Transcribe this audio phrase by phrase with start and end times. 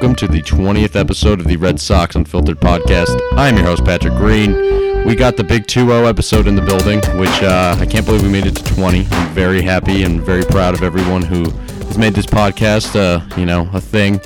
[0.00, 3.20] welcome to the 20th episode of the Red Sox Unfiltered podcast.
[3.32, 5.04] I'm your host, Patrick Green.
[5.04, 8.22] We got the big 2 0 episode in the building, which uh, I can't believe
[8.22, 9.08] we made it to 20.
[9.10, 13.44] I'm very happy and very proud of everyone who has made this podcast, uh, you
[13.44, 14.20] know, a thing.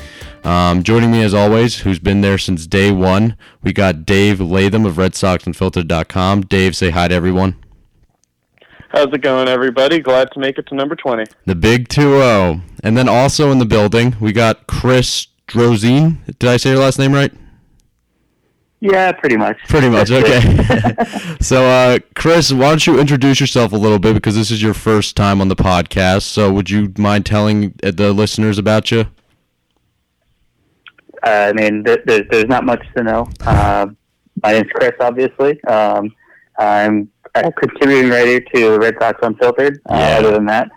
[0.44, 4.84] Um, joining me as always, who's been there since day one, we got Dave Latham
[4.84, 6.42] of RedSoxUnfiltered.com.
[6.42, 7.56] Dave, say hi to everyone.
[8.90, 10.00] How's it going, everybody?
[10.00, 11.24] Glad to make it to number 20.
[11.46, 12.60] The big 2 0.
[12.84, 16.16] And then also in the building, we got Chris Drozine.
[16.38, 17.32] Did I say your last name right?
[18.80, 19.58] Yeah, pretty much.
[19.68, 20.96] Pretty much, okay.
[21.40, 24.74] so, uh, Chris, why don't you introduce yourself a little bit because this is your
[24.74, 26.22] first time on the podcast.
[26.22, 29.04] So, would you mind telling the listeners about you?
[31.24, 33.28] Uh, I mean, th- there's, there's not much to know.
[33.46, 33.86] Uh,
[34.42, 35.62] my name's Chris, obviously.
[35.64, 36.12] Um,
[36.58, 39.80] I'm a contributing writer to Red Sox Unfiltered.
[39.88, 40.18] Uh, Yeah.
[40.18, 40.70] Other than that,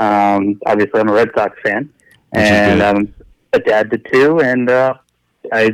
[0.00, 1.88] um, obviously I'm a Red Sox fan,
[2.30, 2.82] Which and.
[2.82, 3.14] I'm
[3.52, 4.94] a dad to two, and uh,
[5.52, 5.72] I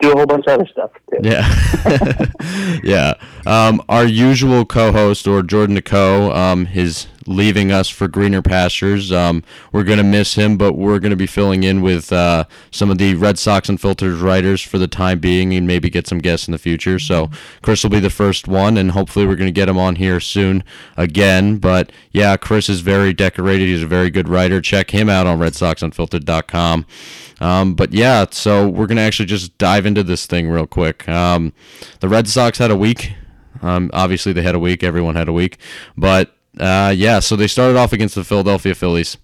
[0.00, 1.20] do a whole bunch of other stuff too.
[1.22, 2.80] Yeah.
[2.84, 3.14] yeah.
[3.46, 9.12] Um, our usual co host, or Jordan Nico, um, is leaving us for greener pastures.
[9.12, 12.44] Um, we're going to miss him, but we're going to be filling in with uh,
[12.70, 16.08] some of the Red Sox and Unfiltered writers for the time being and maybe get
[16.08, 16.98] some guests in the future.
[16.98, 17.30] So
[17.62, 20.18] Chris will be the first one, and hopefully we're going to get him on here
[20.18, 20.64] soon
[20.96, 21.58] again.
[21.58, 23.66] But yeah, Chris is very decorated.
[23.66, 24.60] He's a very good writer.
[24.60, 26.86] Check him out on RedSoxUnfiltered.com.
[27.40, 31.08] Um, but yeah, so we're gonna actually just dive into this thing real quick.
[31.08, 31.52] Um,
[32.00, 33.12] the Red Sox had a week.
[33.62, 34.82] Um, obviously, they had a week.
[34.82, 35.58] Everyone had a week.
[35.96, 39.16] But uh, yeah, so they started off against the Philadelphia Phillies,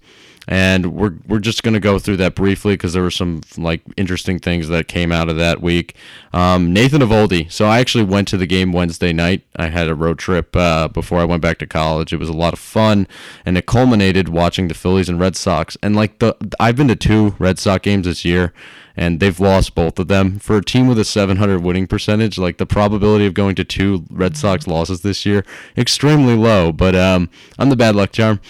[0.47, 4.39] and we're we're just gonna go through that briefly because there were some like interesting
[4.39, 5.97] things that came out of that week.
[6.33, 7.50] Um, Nathan Eovaldi.
[7.50, 9.42] So I actually went to the game Wednesday night.
[9.56, 12.12] I had a road trip uh, before I went back to college.
[12.12, 13.08] It was a lot of fun,
[13.45, 15.77] and it culminated watching the Phillies and Red Sox.
[15.83, 18.52] And like the I've been to two Red Sox games this year,
[18.97, 20.39] and they've lost both of them.
[20.39, 24.05] For a team with a 700 winning percentage, like the probability of going to two
[24.11, 25.45] Red Sox losses this year,
[25.77, 26.73] extremely low.
[26.73, 28.41] But um, I'm the bad luck charm,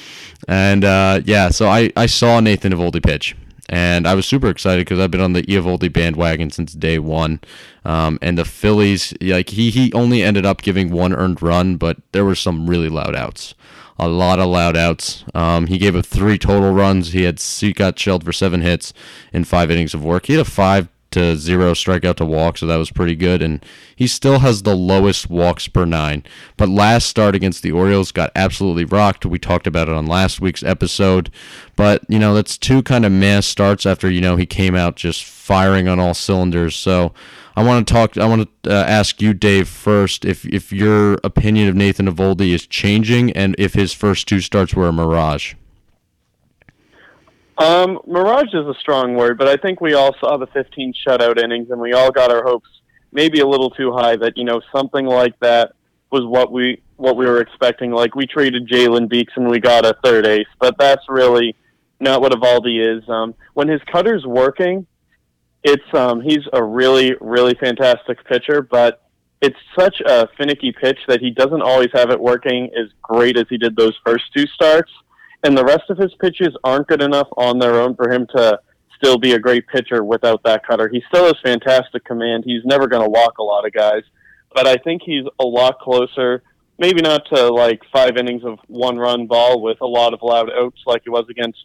[0.49, 3.37] and uh, yeah, so I I saw Nathan Eovaldi pitch.
[3.71, 7.41] And I was super excited because I've been on the Eovaldi bandwagon since day one.
[7.87, 11.97] Um, and the Phillies, like he he only ended up giving one earned run, but
[12.13, 13.55] there were some really loud outs
[13.99, 15.25] a lot of loud outs.
[15.35, 17.13] Um, he gave up three total runs.
[17.13, 18.93] He had he got shelled for seven hits
[19.33, 20.27] in five innings of work.
[20.27, 23.41] He had a five to zero strikeout to walk, so that was pretty good.
[23.41, 26.25] And he still has the lowest walks per nine.
[26.57, 29.25] But last start against the Orioles got absolutely rocked.
[29.25, 31.31] We talked about it on last week's episode.
[31.77, 34.97] But you know that's two kind of mass starts after you know he came out
[34.97, 36.77] just firing on all cylinders.
[36.77, 37.15] So.
[37.57, 38.17] I want to talk.
[38.17, 42.53] I want to uh, ask you, Dave, first, if if your opinion of Nathan Eovaldi
[42.53, 45.55] is changing, and if his first two starts were a mirage.
[47.57, 51.39] Um, mirage is a strong word, but I think we all saw the 15 shutout
[51.39, 52.69] innings, and we all got our hopes
[53.13, 55.73] maybe a little too high that you know something like that
[56.11, 57.93] was what we what we were expecting.
[57.93, 61.57] Like we traded Jalen Beeks and we got a third ace, but that's really
[62.01, 63.09] not what Eovaldi is.
[63.09, 64.87] Um, when his cutter's working,
[65.65, 69.01] it's um, he's a really really fantastic pitcher, but
[69.41, 73.45] it's such a finicky pitch that he doesn't always have it working as great as
[73.51, 74.91] he did those first two starts.
[75.43, 78.59] And the rest of his pitches aren't good enough on their own for him to
[78.97, 80.89] still be a great pitcher without that cutter.
[80.89, 82.45] He still has fantastic command.
[82.47, 84.03] He's never going to walk a lot of guys,
[84.55, 86.43] but I think he's a lot closer.
[86.79, 90.51] Maybe not to like five innings of one run ball with a lot of loud
[90.51, 91.59] outs like he was against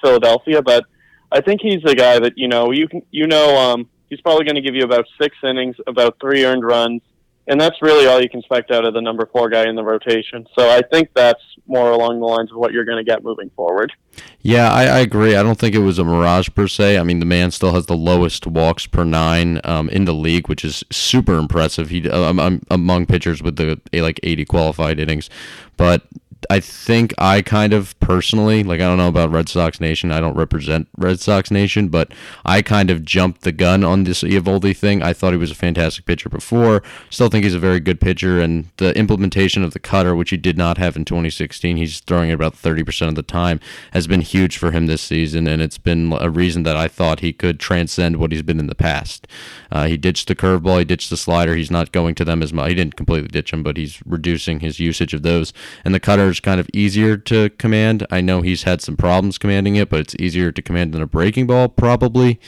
[0.00, 0.84] Philadelphia, but
[1.30, 4.44] I think he's the guy that you know you can you know um, he's probably
[4.44, 7.02] going to give you about six innings, about three earned runs,
[7.46, 9.82] and that's really all you can expect out of the number four guy in the
[9.82, 10.46] rotation.
[10.56, 13.50] So I think that's more along the lines of what you're going to get moving
[13.56, 13.92] forward.
[14.40, 15.34] Yeah, I, I agree.
[15.34, 16.98] I don't think it was a mirage per se.
[16.98, 20.48] I mean, the man still has the lowest walks per nine um, in the league,
[20.48, 21.90] which is super impressive.
[21.90, 25.30] He um, um, among pitchers with the like 80 qualified innings,
[25.76, 26.06] but
[26.50, 30.10] I think I kind of personally, like I don't know about Red Sox Nation.
[30.10, 32.12] I don't represent Red Sox Nation, but
[32.44, 35.02] I kind of jumped the gun on this Eovaldi thing.
[35.02, 36.82] I thought he was a fantastic pitcher before.
[37.10, 40.38] Still think he's a very good pitcher, and the implementation of the cutter, which he
[40.38, 43.60] did not have in 2016, he's throwing it about 30% of the time,
[43.92, 47.20] has been huge for him this season, and it's been a reason that I thought
[47.20, 49.26] he could transcend what he's been in the past.
[49.70, 51.56] Uh, he ditched the curveball, he ditched the slider.
[51.56, 52.70] He's not going to them as much.
[52.70, 55.52] He didn't completely ditch them, but he's reducing his usage of those.
[55.84, 58.06] And the cutter is kind of easier to command.
[58.10, 61.06] I know he's had some problems commanding it, but it's easier to command than a
[61.06, 62.40] breaking ball, probably.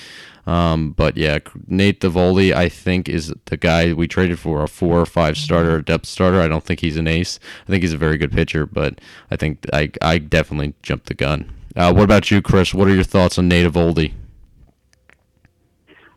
[0.46, 5.00] Um, but yeah, Nate Eovaldi, I think, is the guy we traded for a four
[5.00, 6.40] or five starter, depth starter.
[6.40, 7.38] I don't think he's an ace.
[7.66, 9.00] I think he's a very good pitcher, but
[9.30, 11.52] I think I, I definitely jumped the gun.
[11.76, 12.72] Uh, what about you, Chris?
[12.72, 14.12] What are your thoughts on Nate Eovaldi?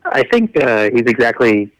[0.06, 1.70] I think uh, he's exactly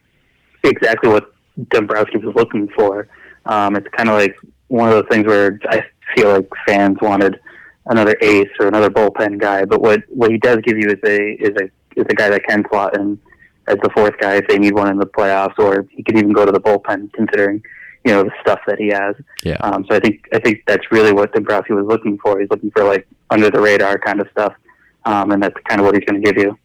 [0.62, 1.35] exactly what
[1.69, 3.08] Dombrowski was looking for.
[3.46, 4.35] Um, it's kind of like
[4.75, 5.85] one of those things where I
[6.15, 7.38] feel like fans wanted
[7.87, 11.32] another ace or another bullpen guy, but what what he does give you is a
[11.35, 11.65] is a
[12.00, 13.19] is a guy that can slot in
[13.67, 16.32] as the fourth guy if they need one in the playoffs, or he could even
[16.32, 17.62] go to the bullpen considering
[18.05, 19.15] you know the stuff that he has.
[19.44, 19.56] Yeah.
[19.61, 22.41] Um, so I think I think that's really what Dombrowski was looking for.
[22.41, 24.55] He's looking for like under the radar kind of stuff,
[25.05, 26.59] um, and that's kind of what he's going to give you.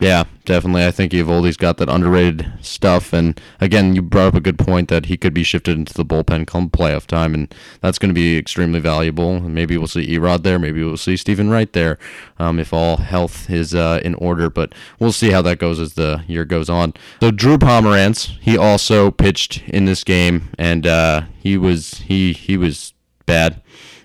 [0.00, 0.86] Yeah, definitely.
[0.86, 3.12] I think Eovaldi's got that underrated stuff.
[3.12, 6.06] And again, you brought up a good point that he could be shifted into the
[6.06, 9.36] bullpen come playoff time, and that's going to be extremely valuable.
[9.36, 10.58] And maybe we'll see Erod there.
[10.58, 11.98] Maybe we'll see Stephen Wright there
[12.38, 14.48] um, if all health is uh, in order.
[14.48, 16.94] But we'll see how that goes as the year goes on.
[17.20, 22.56] So Drew Pomeranz, he also pitched in this game, and uh, he was he he
[22.56, 22.94] was
[23.26, 23.60] bad.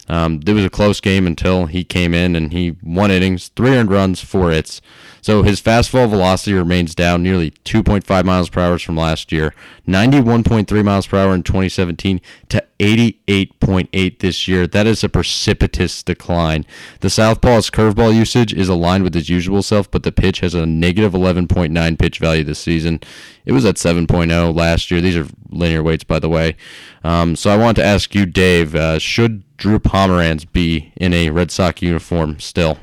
[0.07, 3.71] Um, it was a close game until he came in and he won innings, three
[3.71, 4.81] earned runs, four hits.
[5.25, 9.56] So his fastball velocity remains down nearly 2.5 miles per hour from last year,
[9.88, 14.68] 91.3 miles per hour in 2017 to 88.8 this year.
[14.68, 16.63] That is a precipitous decline.
[17.00, 20.68] The southpaw's curveball usage is aligned with his usual self, but the pitch has a
[20.68, 23.00] negative 11.9 pitch value this season.
[23.45, 25.01] It was at 7.0 last year.
[25.01, 26.56] These are linear weights, by the way.
[27.04, 31.31] Um, so I want to ask you, Dave, uh, should Drew Pomeranz be in a
[31.31, 32.77] Red Sox uniform still?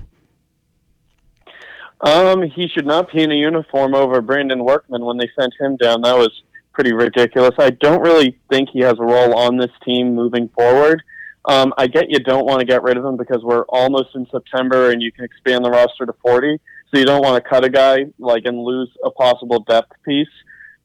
[2.03, 5.77] Um, he should not be in a uniform over Brandon Workman when they sent him
[5.77, 6.03] down.
[6.03, 7.55] That was pretty ridiculous.
[7.59, 11.03] I don't really think he has a role on this team moving forward.
[11.45, 14.27] Um, I get you don't want to get rid of him because we're almost in
[14.31, 16.59] September and you can expand the roster to 40.
[16.91, 20.29] So you don't want to cut a guy like and lose a possible depth piece,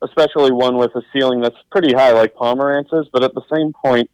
[0.04, 3.10] especially one with a ceiling that's pretty high like Pomeranz's.
[3.12, 4.10] But at the same point,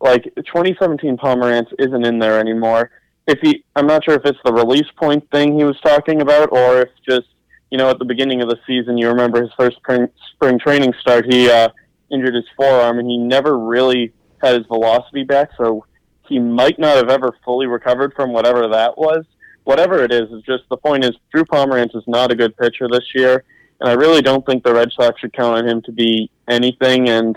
[0.00, 2.90] like 2017 Pomeranz isn't in there anymore
[3.26, 6.50] if he, I'm not sure if it's the release point thing he was talking about,
[6.52, 7.26] or if just
[7.70, 10.94] you know at the beginning of the season, you remember his first spring, spring training
[11.00, 11.68] start, he uh,
[12.12, 14.12] injured his forearm, and he never really
[14.42, 15.84] had his velocity back, so
[16.28, 19.24] he might not have ever fully recovered from whatever that was.
[19.64, 22.86] Whatever it is, is just the point is Drew Pomeranz is not a good pitcher
[22.88, 23.42] this year,
[23.80, 27.08] and I really don't think the Red Sox should count on him to be anything.
[27.08, 27.36] And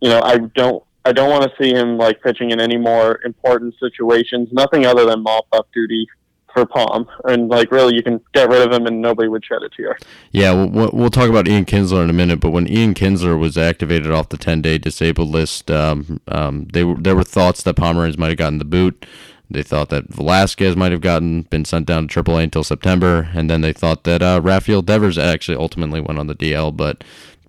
[0.00, 3.20] you know, I don't I don't want to see him like pitching in any more
[3.24, 4.48] important situations.
[4.50, 6.08] Nothing other than mop up duty
[6.52, 9.62] for Palm, and like really, you can get rid of him and nobody would shed
[9.62, 9.96] a tear.
[10.32, 13.56] Yeah, we'll, we'll talk about Ian Kinsler in a minute, but when Ian Kinsler was
[13.56, 18.18] activated off the 10-day disabled list, um, um, they were, there were thoughts that Pomeranz
[18.18, 19.06] might have gotten the boot.
[19.48, 23.48] They thought that Velazquez might have gotten been sent down to AAA until September, and
[23.48, 27.04] then they thought that uh, Rafael Devers actually ultimately went on the DL, but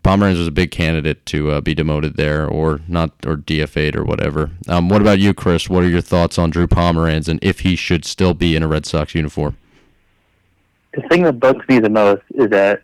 [0.08, 4.06] Pomeranz was a big candidate to uh, be demoted there, or not, or DFA'd or
[4.06, 4.52] whatever.
[4.70, 5.70] Um, what about you, Chris?
[5.70, 8.70] What are your thoughts on Drew Pomeranz and if he should still be in a
[8.70, 9.58] Red Sox uniform?
[10.94, 12.84] The thing that bugs me the most is that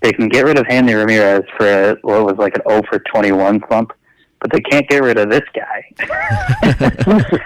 [0.00, 3.00] they can get rid of Hanley Ramirez for a, what was like an 0 for
[3.00, 3.92] 21 slump,
[4.40, 5.92] but they can't get rid of this guy.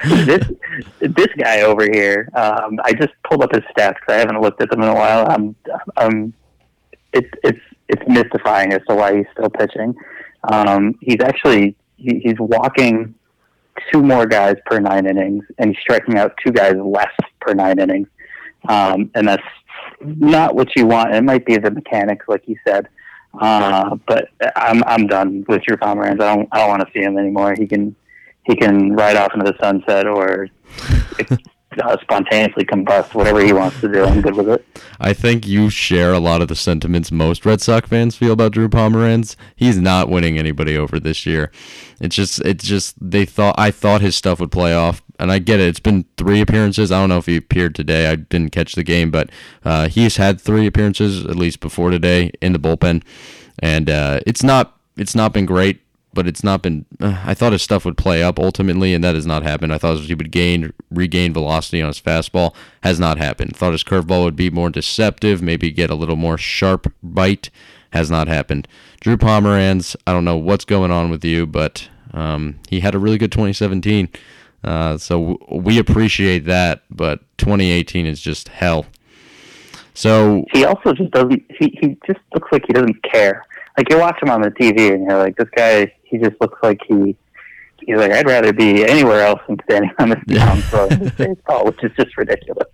[0.25, 0.53] this
[1.01, 2.29] this guy over here.
[2.35, 4.95] Um, I just pulled up his stats because I haven't looked at them in a
[4.95, 5.27] while.
[5.29, 5.57] I'm,
[5.97, 6.33] I'm,
[7.13, 7.59] it's it's
[7.89, 9.95] it's mystifying as to why he's still pitching.
[10.51, 13.15] Um, he's actually he, he's walking
[13.93, 17.79] two more guys per nine innings, and he's striking out two guys less per nine
[17.79, 18.09] innings,
[18.69, 19.43] um, and that's
[20.01, 21.15] not what you want.
[21.15, 22.89] It might be the mechanics, like you said,
[23.41, 26.21] uh, but I'm I'm done with Drew Pomeranz.
[26.21, 27.55] I don't I don't want to see him anymore.
[27.59, 27.95] He can
[28.45, 30.49] he can ride off into the sunset or
[31.79, 34.05] uh, spontaneously combust whatever he wants to do.
[34.05, 34.67] I'm good with it.
[35.01, 38.53] I think you share a lot of the sentiments most Red Sox fans feel about
[38.53, 39.37] Drew Pomeranz.
[39.57, 41.51] He's not winning anybody over this year.
[42.01, 45.39] It's just it's just they thought I thought his stuff would play off, and I
[45.39, 45.69] get it.
[45.69, 46.91] It's been three appearances.
[46.91, 48.09] I don't know if he appeared today.
[48.09, 49.31] I didn't catch the game, but
[49.65, 53.03] uh, he's had three appearances at least before today in the bullpen,
[53.59, 55.81] and uh, it's not it's not been great
[56.15, 56.87] but it's not been.
[57.01, 59.73] Uh, I thought his stuff would play up ultimately, and that has not happened.
[59.75, 62.55] I thought he would gain regain velocity on his fastball.
[62.83, 63.57] Has not happened.
[63.57, 67.51] Thought his curveball would be more deceptive, maybe get a little more sharp bite.
[67.91, 68.67] Has not happened.
[69.01, 72.99] Drew Pomeranz, I don't know what's going on with you, but um, he had a
[72.99, 74.09] really good 2017.
[74.65, 78.87] Uh, so we appreciate that, but 2018 is just hell.
[79.95, 81.45] So he also just doesn't.
[81.51, 83.45] He he just looks like he doesn't care.
[83.77, 86.59] Like you watch him on the TV, and you're like, this guy he just looks
[86.63, 87.17] like he
[87.87, 91.83] he's like I'd rather be anywhere else than standing on this mound throwing baseball, which
[91.83, 92.69] is just ridiculous.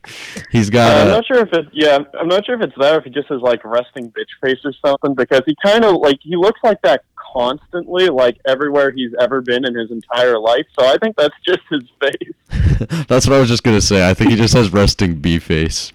[0.51, 0.97] He's got.
[0.97, 1.67] Uh, I'm not sure if it.
[1.73, 4.31] Yeah, I'm not sure if it's that or if he just has like resting bitch
[4.43, 7.03] face or something because he kind of like he looks like that
[7.33, 10.67] constantly, like everywhere he's ever been in his entire life.
[10.79, 13.07] So I think that's just his face.
[13.09, 14.09] that's what I was just gonna say.
[14.09, 15.93] I think he just has resting B face.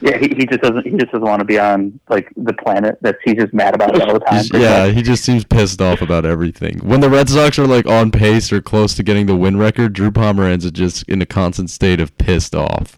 [0.00, 0.84] Yeah, he, he just doesn't.
[0.84, 4.00] He just doesn't want to be on like the planet that he's just mad about
[4.00, 4.44] all the time.
[4.54, 6.78] Yeah, he just seems pissed off about everything.
[6.78, 9.92] When the Red Sox are like on pace or close to getting the win record,
[9.92, 12.96] Drew Pomeranz is just in a constant state of pissed off.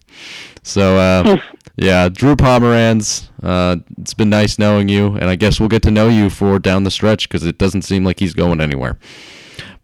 [0.63, 1.37] So uh,
[1.77, 5.91] yeah, Drew Pomeranz, uh, it's been nice knowing you, and I guess we'll get to
[5.91, 8.99] know you for down the stretch because it doesn't seem like he's going anywhere.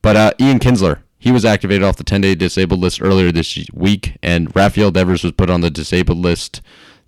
[0.00, 4.16] But uh, Ian Kinsler, he was activated off the 10-day disabled list earlier this week,
[4.22, 6.60] and Rafael Devers was put on the disabled list.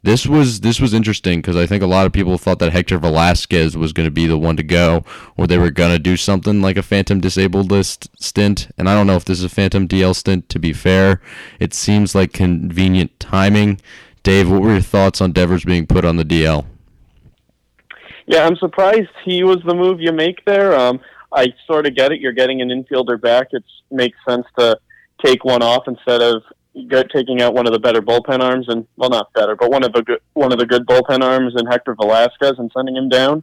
[0.04, 2.98] This was this was interesting because I think a lot of people thought that Hector
[2.98, 5.02] Velazquez was going to be the one to go,
[5.34, 8.68] or they were going to do something like a phantom disabled list stint.
[8.76, 10.50] And I don't know if this is a phantom DL stint.
[10.50, 11.22] To be fair,
[11.58, 13.80] it seems like convenient timing.
[14.22, 16.66] Dave, what were your thoughts on Devers being put on the DL?
[18.26, 20.78] Yeah, I'm surprised he was the move you make there.
[20.78, 21.00] Um,
[21.32, 22.20] I sort of get it.
[22.20, 23.48] You're getting an infielder back.
[23.52, 24.78] It makes sense to
[25.24, 26.42] take one off instead of
[26.88, 29.84] get, taking out one of the better bullpen arms, and well, not better, but one
[29.84, 33.08] of the good, one of the good bullpen arms in Hector Velazquez, and sending him
[33.08, 33.42] down.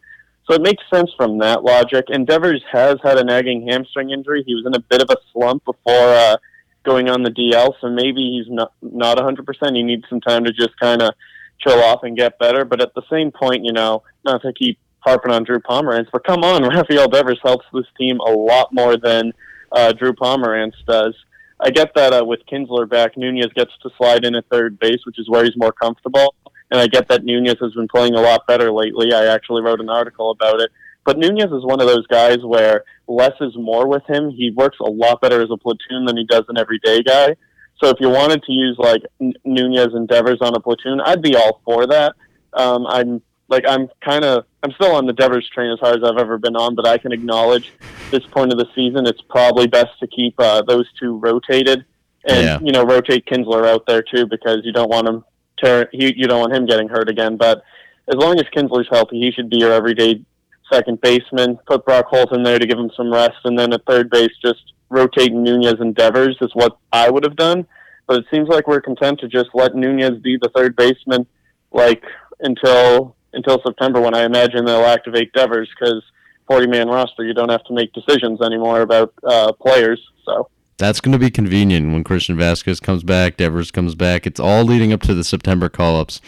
[0.49, 2.05] So it makes sense from that logic.
[2.09, 4.43] And has had a nagging hamstring injury.
[4.45, 6.37] He was in a bit of a slump before uh,
[6.83, 9.75] going on the DL, so maybe he's not not 100%.
[9.75, 11.13] He needs some time to just kind of
[11.59, 12.65] chill off and get better.
[12.65, 16.25] But at the same point, you know, not to keep harping on Drew Pomeranz, but
[16.25, 19.31] come on, Rafael Devers helps this team a lot more than
[19.71, 21.15] uh, Drew Pomeranz does.
[21.61, 25.05] I get that uh, with Kinsler back, Nunez gets to slide in at third base,
[25.05, 26.33] which is where he's more comfortable.
[26.71, 29.13] And I get that Nunez has been playing a lot better lately.
[29.13, 30.71] I actually wrote an article about it.
[31.05, 34.31] But Nunez is one of those guys where less is more with him.
[34.31, 37.35] He works a lot better as a platoon than he does an everyday guy.
[37.83, 39.01] So if you wanted to use like
[39.43, 42.15] Nunez and Devers on a platoon, I'd be all for that.
[42.53, 46.03] Um, I'm like I'm kind of I'm still on the Devers train as hard as
[46.09, 47.71] I've ever been on, but I can acknowledge
[48.09, 51.85] this point of the season it's probably best to keep uh, those two rotated
[52.27, 52.59] and Yeah.
[52.61, 55.23] you know rotate Kinsler out there too because you don't want him
[55.63, 57.37] tear he, you don't want him getting hurt again.
[57.37, 57.63] But
[58.07, 60.23] as long as Kinsler's healthy, he should be your everyday
[60.71, 61.57] second baseman.
[61.67, 64.31] Put Brock Holt in there to give him some rest, and then at third base,
[64.43, 67.65] just rotate Nunez and Devers is what I would have done.
[68.07, 71.25] But it seems like we're content to just let Nunez be the third baseman,
[71.71, 72.03] like
[72.41, 76.03] until until September, when I imagine they'll activate Devers because
[76.47, 80.01] 40 man roster, you don't have to make decisions anymore about uh, players.
[80.25, 80.49] So.
[80.77, 84.25] That's going to be convenient when Christian Vazquez comes back, Devers comes back.
[84.25, 86.19] It's all leading up to the September call-ups.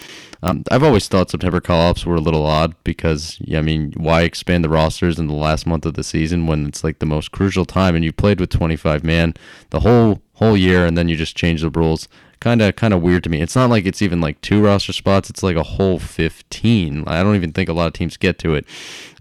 [0.43, 4.63] Um, I've always thought September call-ups were a little odd because, I mean, why expand
[4.63, 7.65] the rosters in the last month of the season when it's like the most crucial
[7.65, 9.33] time and you played with 25 man
[9.71, 12.07] the whole whole year and then you just change the rules?
[12.43, 13.41] Kind of kind of weird to me.
[13.41, 15.29] It's not like it's even like two roster spots.
[15.29, 17.05] It's like a whole 15.
[17.07, 18.65] I don't even think a lot of teams get to it.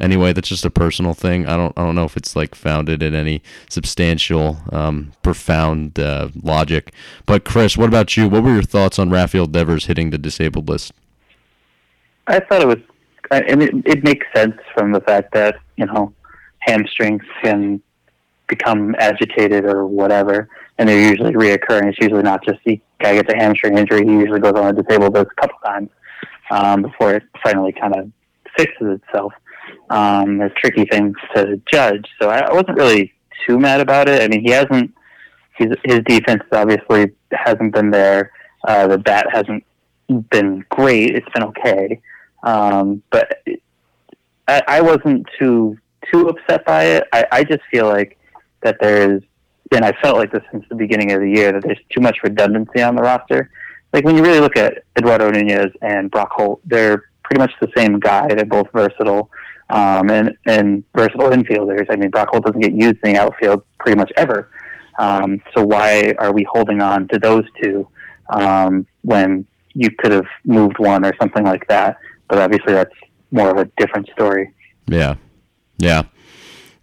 [0.00, 1.46] Anyway, that's just a personal thing.
[1.46, 6.30] I don't I don't know if it's like founded in any substantial, um, profound uh,
[6.42, 6.92] logic.
[7.24, 8.28] But Chris, what about you?
[8.28, 10.92] What were your thoughts on Rafael Devers hitting the disabled list?
[12.26, 12.78] I thought it was,
[13.30, 16.12] I mean, it makes sense from the fact that you know
[16.58, 17.80] hamstrings can
[18.48, 20.48] become agitated or whatever,
[20.78, 21.88] and they're usually reoccurring.
[21.88, 24.82] It's usually not just the guy gets a hamstring injury; he usually goes on a
[24.82, 25.90] disabled list a couple times
[26.50, 28.10] um, before it finally kind of
[28.56, 29.32] fixes itself.
[29.90, 33.12] Um, they're tricky things to judge, so I, wasn't really
[33.46, 34.22] too mad about it.
[34.22, 34.94] I mean, he hasn't.
[35.56, 38.32] His, his defense obviously hasn't been there.
[38.66, 39.64] Uh, the bat hasn't
[40.30, 41.14] been great.
[41.14, 42.00] It's been okay.
[42.42, 43.42] Um, but
[44.48, 45.78] I, I wasn't too
[46.10, 47.04] too upset by it.
[47.12, 48.18] I, I just feel like
[48.62, 49.22] that there is,
[49.72, 52.18] and I felt like this since the beginning of the year, that there's too much
[52.22, 53.50] redundancy on the roster.
[53.92, 57.68] Like when you really look at Eduardo Nunez and Brock Holt, they're pretty much the
[57.76, 58.26] same guy.
[58.28, 59.30] They're both versatile
[59.70, 61.86] um, and and versatile infielders.
[61.90, 64.50] I mean, Brock Holt doesn't get used in the outfield pretty much ever.
[64.98, 67.88] Um, so why are we holding on to those two
[68.30, 71.96] um, when you could have moved one or something like that?
[72.28, 72.94] But obviously, that's
[73.30, 74.52] more of a different story.
[74.86, 75.14] Yeah,
[75.78, 76.02] yeah,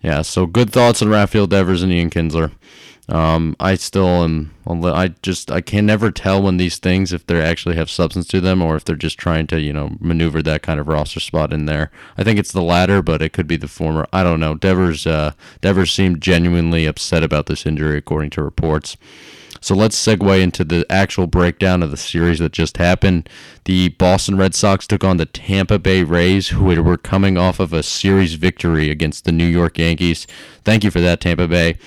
[0.01, 0.21] yeah.
[0.21, 2.51] So good thoughts on Rafael Devers and Ian Kinsler.
[3.09, 4.53] Um, I still am.
[4.67, 8.39] I just I can never tell when these things if they actually have substance to
[8.39, 11.51] them or if they're just trying to you know maneuver that kind of roster spot
[11.51, 11.89] in there.
[12.17, 14.05] I think it's the latter, but it could be the former.
[14.13, 14.53] I don't know.
[14.53, 18.95] Devers uh, Devers seemed genuinely upset about this injury, according to reports.
[19.61, 23.29] So let's segue into the actual breakdown of the series that just happened.
[23.65, 27.73] The Boston Red Sox took on the Tampa Bay Rays, who were coming off of
[27.73, 30.27] a series victory against the New York Yankees.
[30.63, 31.77] Thank you for that, Tampa Bay.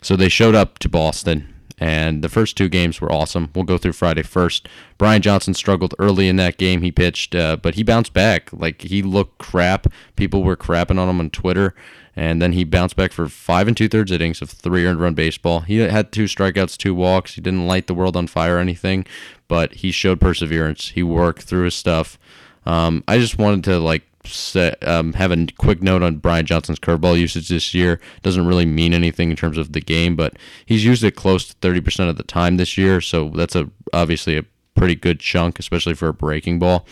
[0.00, 3.50] So they showed up to Boston, and the first two games were awesome.
[3.54, 4.68] We'll go through Friday first.
[4.96, 6.82] Brian Johnson struggled early in that game.
[6.82, 8.50] He pitched, uh, but he bounced back.
[8.52, 9.86] Like he looked crap.
[10.16, 11.74] People were crapping on him on Twitter,
[12.16, 15.14] and then he bounced back for five and two thirds innings of three earned run
[15.14, 15.60] baseball.
[15.60, 17.34] He had two strikeouts, two walks.
[17.34, 19.06] He didn't light the world on fire or anything,
[19.46, 20.90] but he showed perseverance.
[20.90, 22.18] He worked through his stuff.
[22.66, 26.78] Um, I just wanted to like set, um, have a quick note on Brian Johnson's
[26.78, 28.00] curveball usage this year.
[28.22, 31.54] Doesn't really mean anything in terms of the game, but he's used it close to
[31.56, 34.44] 30% of the time this year, so that's a obviously a
[34.74, 36.86] pretty good chunk, especially for a breaking ball.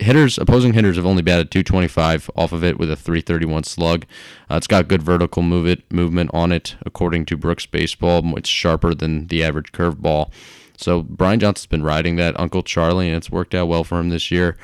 [0.00, 4.04] Hitters, opposing hitters have only batted 225 off of it with a 331 slug.
[4.50, 8.36] Uh, it's got good vertical move it, movement on it, according to Brooks Baseball.
[8.36, 10.30] It's sharper than the average curveball.
[10.76, 14.10] So Brian Johnson's been riding that Uncle Charlie, and it's worked out well for him
[14.10, 14.56] this year.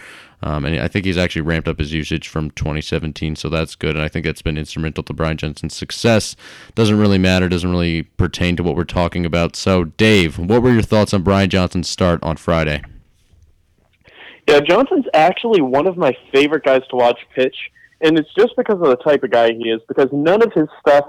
[0.44, 3.96] Um, and I think he's actually ramped up his usage from 2017, so that's good.
[3.96, 6.36] And I think that's been instrumental to Brian Johnson's success.
[6.74, 9.56] Doesn't really matter, doesn't really pertain to what we're talking about.
[9.56, 12.82] So, Dave, what were your thoughts on Brian Johnson's start on Friday?
[14.46, 17.56] Yeah, Johnson's actually one of my favorite guys to watch pitch,
[18.02, 19.80] and it's just because of the type of guy he is.
[19.88, 21.06] Because none of his stuff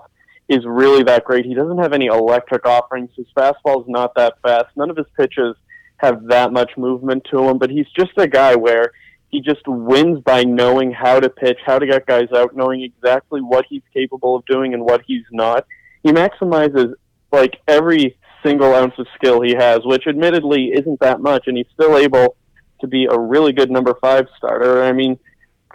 [0.48, 1.46] is really that great.
[1.46, 3.10] He doesn't have any electric offerings.
[3.18, 4.68] His fastball is not that fast.
[4.78, 5.58] None of his pitches
[5.98, 7.58] have that much movement to him.
[7.58, 8.94] But he's just a guy where
[9.30, 13.42] he just wins by knowing how to pitch, how to get guys out, knowing exactly
[13.42, 15.66] what he's capable of doing and what he's not.
[16.04, 16.94] He maximizes
[17.32, 21.66] like every single ounce of skill he has, which admittedly isn't that much, and he's
[21.74, 22.38] still able
[22.82, 24.84] to be a really good number five starter.
[24.84, 25.18] I mean,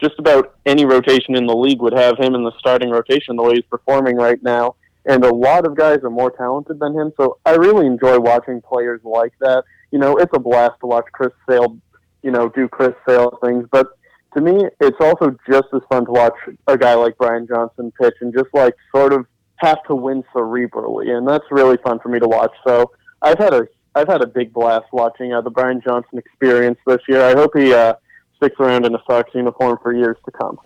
[0.00, 3.42] just about any rotation in the league would have him in the starting rotation the
[3.42, 4.76] way he's performing right now.
[5.07, 8.61] And a lot of guys are more talented than him, so I really enjoy watching
[8.61, 9.64] players like that.
[9.90, 11.78] You know, it's a blast to watch Chris Sale
[12.22, 13.66] you know, do Chris Sale things.
[13.70, 13.88] But
[14.34, 16.34] to me, it's also just as fun to watch
[16.66, 21.10] a guy like Brian Johnson pitch and just like sort of have to win cerebrally,
[21.10, 22.52] and that's really fun for me to watch.
[22.66, 22.90] So
[23.22, 27.00] I've had a I've had a big blast watching uh, the Brian Johnson experience this
[27.08, 27.24] year.
[27.24, 27.94] I hope he uh,
[28.36, 30.58] sticks around in a Sox uniform for years to come.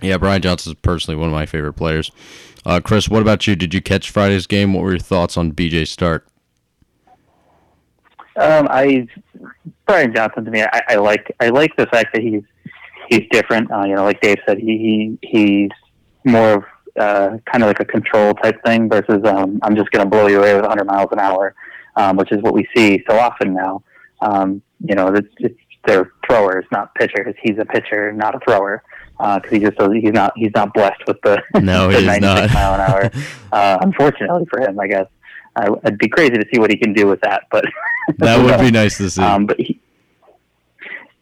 [0.00, 2.10] Yeah, Brian Johnson is personally one of my favorite players.
[2.64, 3.54] Uh, Chris, what about you?
[3.54, 4.72] Did you catch Friday's game?
[4.72, 6.26] What were your thoughts on BJ start?
[8.36, 9.06] Um, I
[9.86, 12.42] Brian Johnson to me, I, I like I like the fact that he's
[13.08, 13.70] he's different.
[13.70, 15.70] Uh, you know, like Dave said, he, he he's
[16.24, 16.64] more of
[16.98, 20.26] uh, kind of like a control type thing versus um, I'm just going to blow
[20.26, 21.54] you away with 100 miles an hour,
[21.96, 23.82] um, which is what we see so often now.
[24.22, 27.34] Um, you know, it's, it's they're throwers, not pitchers.
[27.42, 28.82] He's a pitcher, not a thrower,
[29.18, 32.52] because uh, he just he's not he's not blessed with the, no, the 96 not.
[32.52, 33.10] mile an hour.
[33.52, 35.06] Uh, unfortunately for him, I guess.
[35.56, 37.64] I, would be crazy to see what he can do with that, but
[38.18, 39.22] that would be nice to see.
[39.22, 39.80] Um, but he,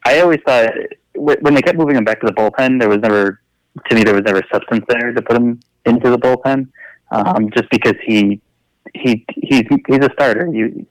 [0.05, 0.73] I always thought
[1.15, 3.41] when they kept moving him back to the bullpen, there was never,
[3.89, 6.69] to me, there was never substance there to put him into the bullpen,
[7.11, 8.41] um, just because he
[8.95, 10.49] he he's he's a starter.
[10.53, 10.87] You,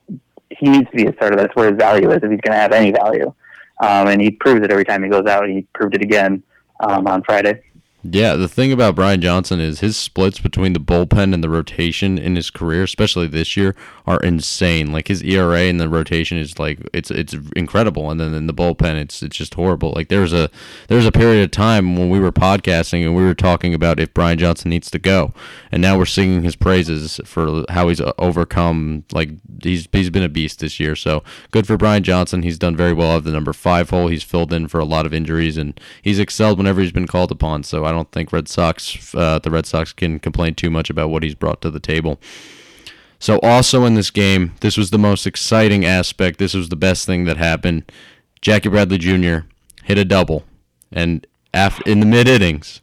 [0.49, 1.35] he needs to be a starter.
[1.35, 3.33] That's where his value is if he's going to have any value.
[3.81, 5.47] Um, and he proves it every time he goes out.
[5.47, 6.43] He proved it again
[6.81, 7.63] um, on Friday.
[8.03, 12.17] Yeah, the thing about Brian Johnson is his splits between the bullpen and the rotation
[12.17, 13.75] in his career, especially this year,
[14.07, 14.91] are insane.
[14.91, 18.55] Like his ERA and the rotation is like it's it's incredible, and then in the
[18.55, 19.93] bullpen, it's it's just horrible.
[19.95, 20.49] Like there's a
[20.87, 24.11] there's a period of time when we were podcasting and we were talking about if
[24.15, 25.31] Brian Johnson needs to go,
[25.71, 29.03] and now we're singing his praises for how he's uh, overcome.
[29.11, 29.29] Like
[29.61, 30.95] he's he's been a beast this year.
[30.95, 32.41] So good for Brian Johnson.
[32.41, 34.07] He's done very well at the number five hole.
[34.07, 37.31] He's filled in for a lot of injuries, and he's excelled whenever he's been called
[37.31, 37.61] upon.
[37.61, 37.90] So.
[37.91, 41.35] Don't think Red Sox uh, the Red Sox can complain too much about what he's
[41.35, 42.19] brought to the table.
[43.19, 46.39] So also in this game, this was the most exciting aspect.
[46.39, 47.91] This was the best thing that happened.
[48.41, 49.45] Jackie Bradley Jr.
[49.83, 50.43] hit a double,
[50.91, 52.81] and after in the mid innings,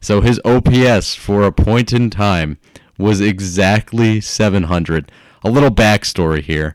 [0.00, 2.58] so his OPS for a point in time
[2.98, 5.12] was exactly 700.
[5.44, 6.74] A little backstory here.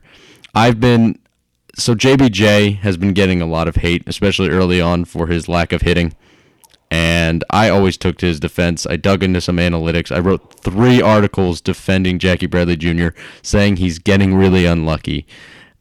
[0.54, 1.18] I've been
[1.74, 5.72] so JBJ has been getting a lot of hate, especially early on for his lack
[5.72, 6.14] of hitting
[6.92, 8.86] and I always took to his defense.
[8.86, 10.14] I dug into some analytics.
[10.14, 15.26] I wrote three articles defending Jackie Bradley Jr., saying he's getting really unlucky.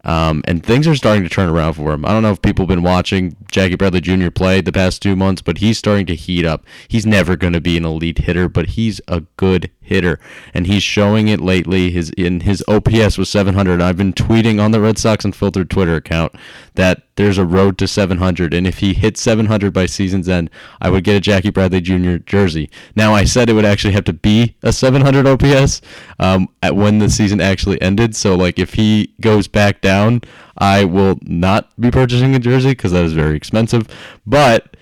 [0.05, 2.05] Um, and things are starting to turn around for him.
[2.05, 4.29] I don't know if people have been watching Jackie Bradley Jr.
[4.29, 6.65] play the past two months, but he's starting to heat up.
[6.87, 10.17] He's never going to be an elite hitter, but he's a good hitter,
[10.53, 11.91] and he's showing it lately.
[11.91, 13.81] His in his OPS was 700.
[13.81, 16.33] I've been tweeting on the Red Sox Unfiltered Twitter account
[16.75, 20.89] that there's a road to 700, and if he hits 700 by season's end, I
[20.89, 22.17] would get a Jackie Bradley Jr.
[22.17, 22.69] jersey.
[22.95, 25.81] Now I said it would actually have to be a 700 OPS
[26.19, 28.15] um, at when the season actually ended.
[28.15, 30.21] So like if he goes back down,
[30.57, 33.87] I will not be purchasing a jersey because that is very expensive.
[34.25, 34.77] But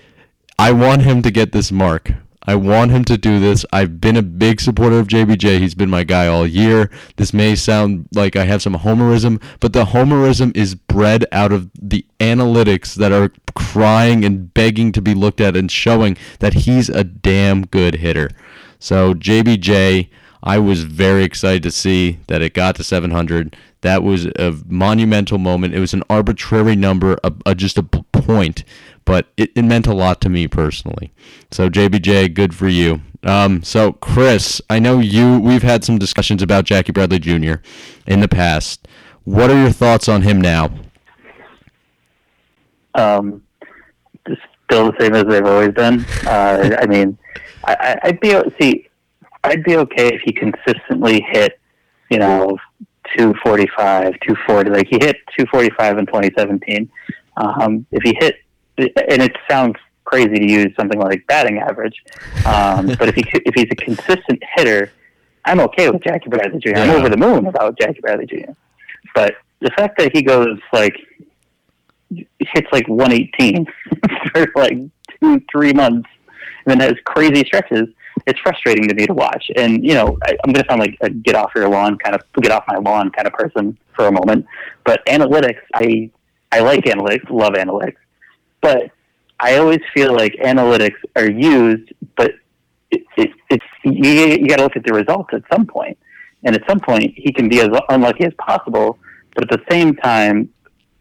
[0.57, 2.11] I want him to get this mark.
[2.49, 3.63] I want him to do this.
[3.71, 5.59] I've been a big supporter of JBJ.
[5.59, 6.89] He's been my guy all year.
[7.17, 11.69] This may sound like I have some homerism, but the homerism is bred out of
[11.79, 16.89] the analytics that are crying and begging to be looked at and showing that he's
[16.89, 18.31] a damn good hitter.
[18.79, 20.09] So JBJ,
[20.41, 23.55] I was very excited to see that it got to 700.
[23.81, 25.75] That was a monumental moment.
[25.75, 28.63] It was an arbitrary number, a, a, just a point,
[29.09, 31.11] but it, it meant a lot to me personally.
[31.49, 33.01] So JBJ, good for you.
[33.23, 35.39] Um, so Chris, I know you.
[35.39, 37.55] We've had some discussions about Jackie Bradley Jr.
[38.05, 38.87] in the past.
[39.23, 40.69] What are your thoughts on him now?
[42.93, 43.41] Um,
[44.69, 46.05] still the same as they've always been.
[46.27, 47.17] Uh, I mean,
[47.63, 48.89] I, I'd be see,
[49.43, 51.59] I'd be okay if he consistently hit,
[52.11, 52.59] you know,
[53.17, 54.69] 245, 240.
[54.69, 56.91] Like he hit 245 in 2017.
[57.37, 58.35] Um, if he hit,
[58.79, 62.03] and it sounds crazy to use something like batting average,
[62.45, 64.91] um, but if he if he's a consistent hitter,
[65.45, 66.69] I'm okay with Jackie Bradley Jr.
[66.69, 66.83] Yeah.
[66.83, 68.51] I'm over the moon about Jackie Bradley Jr.
[69.13, 70.95] But the fact that he goes like
[72.09, 73.65] hits like 118
[74.33, 74.77] for like
[75.19, 76.09] two, three months,
[76.65, 77.87] and then has crazy stretches.
[78.27, 79.49] It's frustrating to me to watch.
[79.55, 82.15] And you know, I, I'm going to sound like a get off your lawn kind
[82.15, 84.45] of get off my lawn kind of person for a moment.
[84.83, 86.09] But analytics, I
[86.51, 87.97] I like analytics, love analytics,
[88.61, 88.91] but
[89.39, 92.31] I always feel like analytics are used, but
[92.91, 95.97] it, it, it's you, you got to look at the results at some point.
[96.43, 98.97] And at some point, he can be as unlucky as possible.
[99.35, 100.49] But at the same time,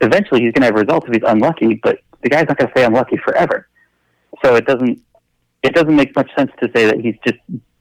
[0.00, 2.72] eventually he's going to have results if he's unlucky, but the guy's not going to
[2.72, 3.68] stay unlucky forever.
[4.44, 5.00] So it doesn't
[5.62, 7.38] it doesn't make much sense to say that he's just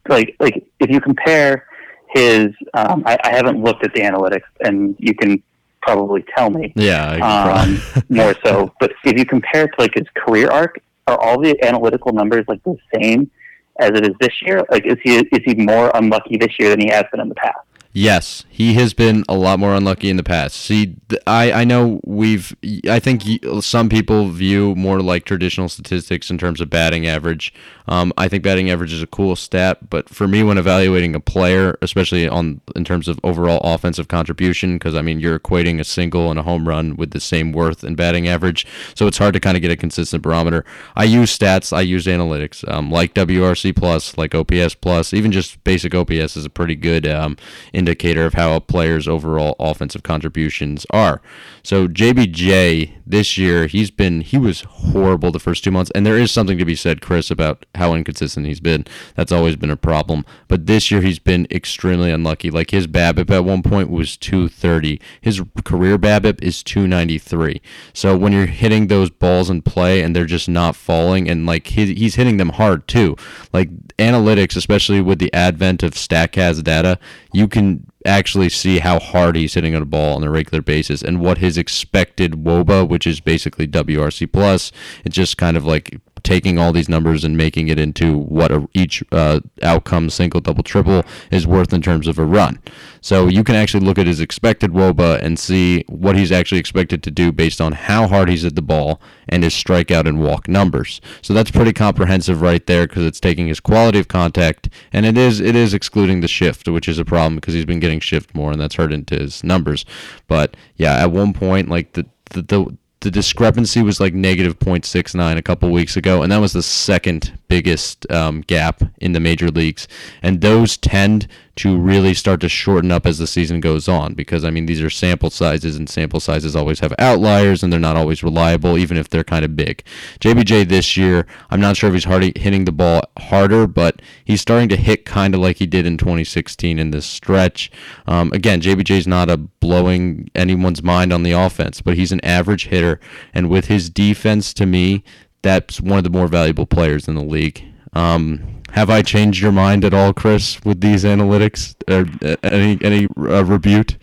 [0.07, 1.67] like like if you compare
[2.09, 5.43] his um, I, I haven't looked at the analytics and you can
[5.87, 6.73] probably tell me.
[6.75, 8.73] Yeah um, more so.
[8.79, 12.45] But if you compare it to like his career arc are all the analytical numbers
[12.47, 13.31] like the same
[13.79, 14.63] as it is this year?
[14.69, 17.35] Like is he is he more unlucky this year than he has been in the
[17.35, 17.59] past
[17.99, 20.55] Yes, he has been a lot more unlucky in the past.
[20.55, 22.55] See, I, I know we've,
[22.87, 23.23] I think
[23.61, 27.51] some people view more like traditional statistics in terms of batting average.
[27.87, 31.19] Um, I think batting average is a cool stat, but for me, when evaluating a
[31.19, 35.83] player, especially on in terms of overall offensive contribution, because I mean you're equating a
[35.83, 39.33] single and a home run with the same worth in batting average, so it's hard
[39.33, 40.65] to kind of get a consistent barometer.
[40.95, 45.63] I use stats, I use analytics, um, like WRC plus, like OPS plus, even just
[45.63, 47.37] basic OPS is a pretty good um,
[47.87, 51.21] indicator of how a player's overall offensive contributions are.
[51.63, 56.17] So JBJ this year, he's been he was horrible the first two months, and there
[56.17, 58.85] is something to be said, Chris, about how inconsistent he's been.
[59.15, 60.25] That's always been a problem.
[60.47, 62.51] But this year he's been extremely unlucky.
[62.51, 64.99] Like his BABIP at one point was 230.
[65.21, 67.61] His career BABIP is 293.
[67.93, 71.67] So when you're hitting those balls in play and they're just not falling, and like
[71.67, 73.15] he, he's hitting them hard too.
[73.53, 76.99] Like analytics, especially with the advent of Statcast data,
[77.31, 77.76] you can
[78.07, 81.37] actually see how hard he's hitting on a ball on a regular basis and what
[81.37, 84.71] his expected WOBA, which is basically WRC plus,
[85.03, 88.67] it's just kind of like taking all these numbers and making it into what a,
[88.73, 92.59] each uh, outcome, single, double, triple, is worth in terms of a run.
[93.01, 97.03] So you can actually look at his expected WOBA and see what he's actually expected
[97.03, 98.99] to do based on how hard he's at the ball
[99.29, 100.99] and his strikeout and walk numbers.
[101.21, 105.17] So that's pretty comprehensive right there because it's taking his quality of contact and it
[105.17, 108.33] is it is excluding the shift, which is a problem because he's been getting shift
[108.35, 109.85] more and that's hurt into his numbers.
[110.27, 115.37] But yeah, at one point like the the, the the discrepancy was like negative 0.69
[115.37, 119.49] a couple weeks ago, and that was the second biggest um, gap in the major
[119.49, 119.87] leagues.
[120.21, 124.43] And those tend to really start to shorten up as the season goes on because
[124.45, 127.97] I mean these are sample sizes and sample sizes always have outliers and they're not
[127.97, 129.83] always reliable even if they're kind of big.
[130.19, 134.41] JBJ this year, I'm not sure if he's hard hitting the ball harder, but he's
[134.41, 137.71] starting to hit kind of like he did in 2016 in this stretch.
[138.07, 142.67] Um, again, JBJ's not a blowing anyone's mind on the offense, but he's an average
[142.67, 142.99] hitter
[143.33, 145.03] and with his defense to me,
[145.41, 147.63] that's one of the more valuable players in the league.
[147.93, 151.75] Um, have I changed your mind at all, Chris, with these analytics?
[151.87, 153.93] Uh, any any uh, rebuke?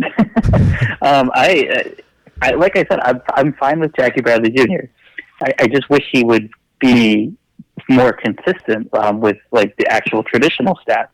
[1.02, 1.94] um, I,
[2.40, 4.86] I, like I said, I'm I'm fine with Jackie Bradley Jr.
[5.42, 7.34] I, I just wish he would be
[7.88, 11.08] more consistent um, with like the actual traditional stats.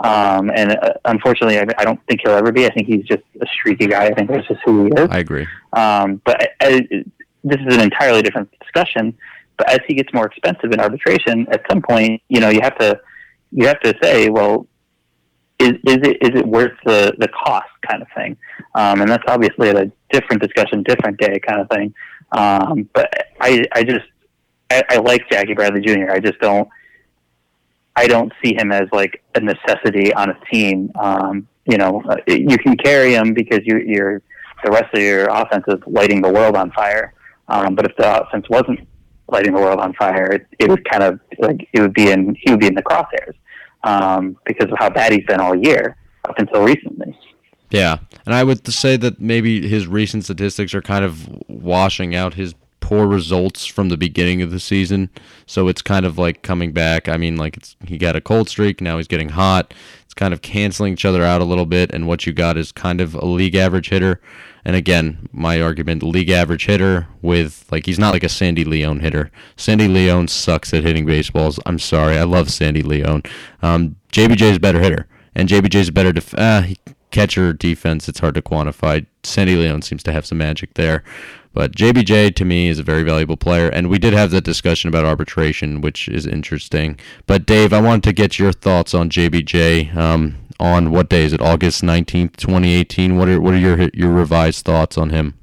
[0.00, 2.66] Um, and uh, unfortunately, I, I, don't think he'll ever be.
[2.66, 4.06] I think he's just a streaky guy.
[4.06, 5.08] I think that's just who he is.
[5.10, 5.46] I agree.
[5.74, 7.04] Um, but I, I,
[7.44, 9.16] this is an entirely different discussion.
[9.62, 12.76] But as he gets more expensive in arbitration, at some point, you know, you have
[12.78, 13.00] to
[13.52, 14.66] you have to say, well,
[15.60, 18.36] is is it is it worth the the cost kind of thing?
[18.74, 21.94] Um, and that's obviously a different discussion, different day kind of thing.
[22.32, 23.08] Um, but
[23.40, 24.06] I I just
[24.68, 26.10] I, I like Jackie Bradley Jr.
[26.10, 26.68] I just don't.
[27.94, 30.90] I don't see him as like a necessity on a team.
[30.98, 34.22] Um, you know, uh, you can carry him because you, you're
[34.64, 37.14] the rest of your offense is lighting the world on fire.
[37.48, 38.88] Um, but if the offense wasn't
[39.32, 42.36] lighting the world on fire, it, it would kind of like it would be in
[42.40, 43.34] he would be in the crosshairs
[43.84, 47.18] um, because of how bad he's been all year up until recently.
[47.70, 52.34] Yeah, and I would say that maybe his recent statistics are kind of washing out
[52.34, 55.08] his poor results from the beginning of the season.
[55.46, 57.08] So it's kind of like coming back.
[57.08, 59.72] I mean, like it's he got a cold streak, now he's getting hot.
[60.04, 62.72] It's kind of canceling each other out a little bit, and what you got is
[62.72, 64.20] kind of a league average hitter.
[64.64, 69.00] And again, my argument: league average hitter with like he's not like a Sandy Leon
[69.00, 69.30] hitter.
[69.56, 71.58] Sandy Leon sucks at hitting baseballs.
[71.66, 73.22] I'm sorry, I love Sandy Leon.
[73.62, 76.62] Um, JBJ is a better hitter, and JBJ is a better def- uh,
[77.10, 78.08] catcher defense.
[78.08, 79.06] It's hard to quantify.
[79.24, 81.02] Sandy Leon seems to have some magic there.
[81.54, 84.88] But JBJ to me is a very valuable player, and we did have that discussion
[84.88, 86.98] about arbitration, which is interesting.
[87.26, 89.94] But Dave, I wanted to get your thoughts on JBJ.
[89.94, 91.40] Um, on what day is it?
[91.40, 93.16] August nineteenth, twenty eighteen.
[93.16, 95.34] What are what are your your revised thoughts on him?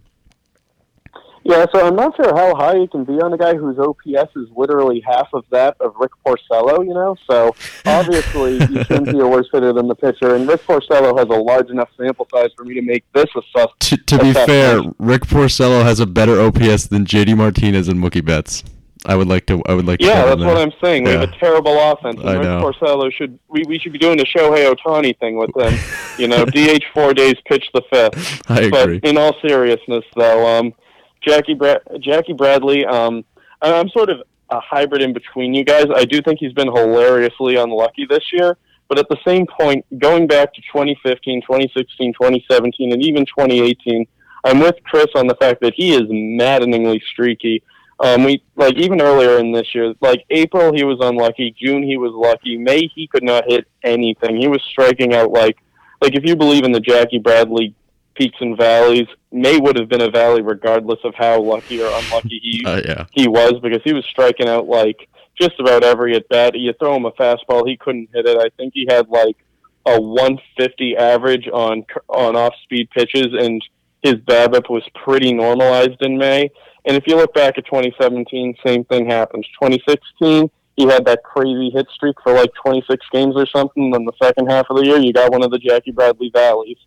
[1.43, 4.36] Yeah, so I'm not sure how high you can be on a guy whose OPS
[4.36, 7.15] is literally half of that of Rick Porcello, you know?
[7.27, 7.55] So
[7.86, 11.41] obviously you shouldn't be a worse hitter than the pitcher, and Rick Porcello has a
[11.41, 13.67] large enough sample size for me to make this a sus.
[13.79, 18.23] To, to be fair, Rick Porcello has a better OPS than JD Martinez and Mookie
[18.23, 18.63] Betts.
[19.05, 19.62] I would like to.
[19.65, 20.01] I would like.
[20.01, 21.05] Yeah, to that's what I'm saying.
[21.05, 22.62] We have a terrible offense, and I Rick know.
[22.62, 23.39] Porcello should.
[23.47, 25.73] We, we should be doing the Shohei Ohtani thing with them.
[26.17, 28.41] you know, DH four days, pitch the fifth.
[28.51, 28.99] I But agree.
[29.03, 30.73] in all seriousness, though, um,
[31.21, 33.23] Jackie Bra- Jackie Bradley, um,
[33.62, 35.85] I'm sort of a hybrid in between you guys.
[35.95, 38.57] I do think he's been hilariously unlucky this year,
[38.89, 44.05] but at the same point, going back to 2015, 2016, 2017, and even 2018,
[44.43, 47.63] I'm with Chris on the fact that he is maddeningly streaky.
[48.01, 51.97] Um, we like even earlier in this year, like April he was unlucky, June he
[51.97, 54.38] was lucky, May he could not hit anything.
[54.38, 55.57] He was striking out like
[56.01, 57.75] like if you believe in the Jackie Bradley
[58.15, 62.39] peaks and valleys, May would have been a valley regardless of how lucky or unlucky
[62.41, 63.05] he Uh, yeah.
[63.12, 65.09] he was because he was striking out like
[65.39, 66.57] just about every at bat.
[66.57, 68.38] You throw him a fastball, he couldn't hit it.
[68.38, 69.38] I think he had like
[69.85, 73.62] a 150 average on on off speed pitches, and
[74.03, 76.51] his BABIP was pretty normalized in May.
[76.89, 79.45] And if you look back at 2017, same thing happens.
[79.62, 83.91] 2016, he had that crazy hit streak for like 26 games or something.
[83.91, 86.80] Then the second half of the year, you got one of the Jackie Bradley valleys.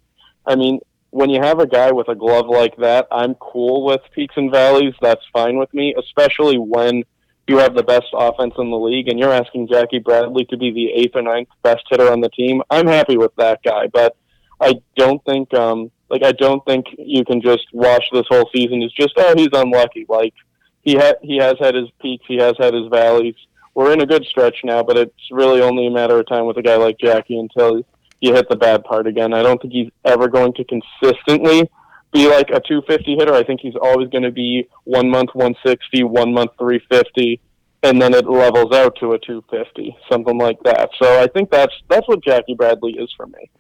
[0.44, 4.00] I mean, when you have a guy with a glove like that, I'm cool with
[4.12, 4.92] peaks and valleys.
[5.00, 7.04] That's fine with me, especially when
[7.46, 10.72] you have the best offense in the league and you're asking Jackie Bradley to be
[10.72, 12.60] the eighth or ninth best hitter on the team.
[12.70, 14.16] I'm happy with that guy, but
[14.60, 18.82] I don't think um like I don't think you can just watch this whole season
[18.82, 20.04] as just oh he's unlucky.
[20.08, 20.34] Like
[20.82, 23.34] he ha- he has had his peaks, he has had his valleys.
[23.74, 26.58] We're in a good stretch now, but it's really only a matter of time with
[26.58, 27.80] a guy like Jackie until
[28.20, 29.32] you hit the bad part again.
[29.32, 31.70] I don't think he's ever going to consistently
[32.12, 33.32] be like a 250 hitter.
[33.32, 37.40] I think he's always going to be one month 160, one month 350,
[37.84, 40.90] and then it levels out to a 250, something like that.
[41.00, 43.50] So I think that's that's what Jackie Bradley is for me.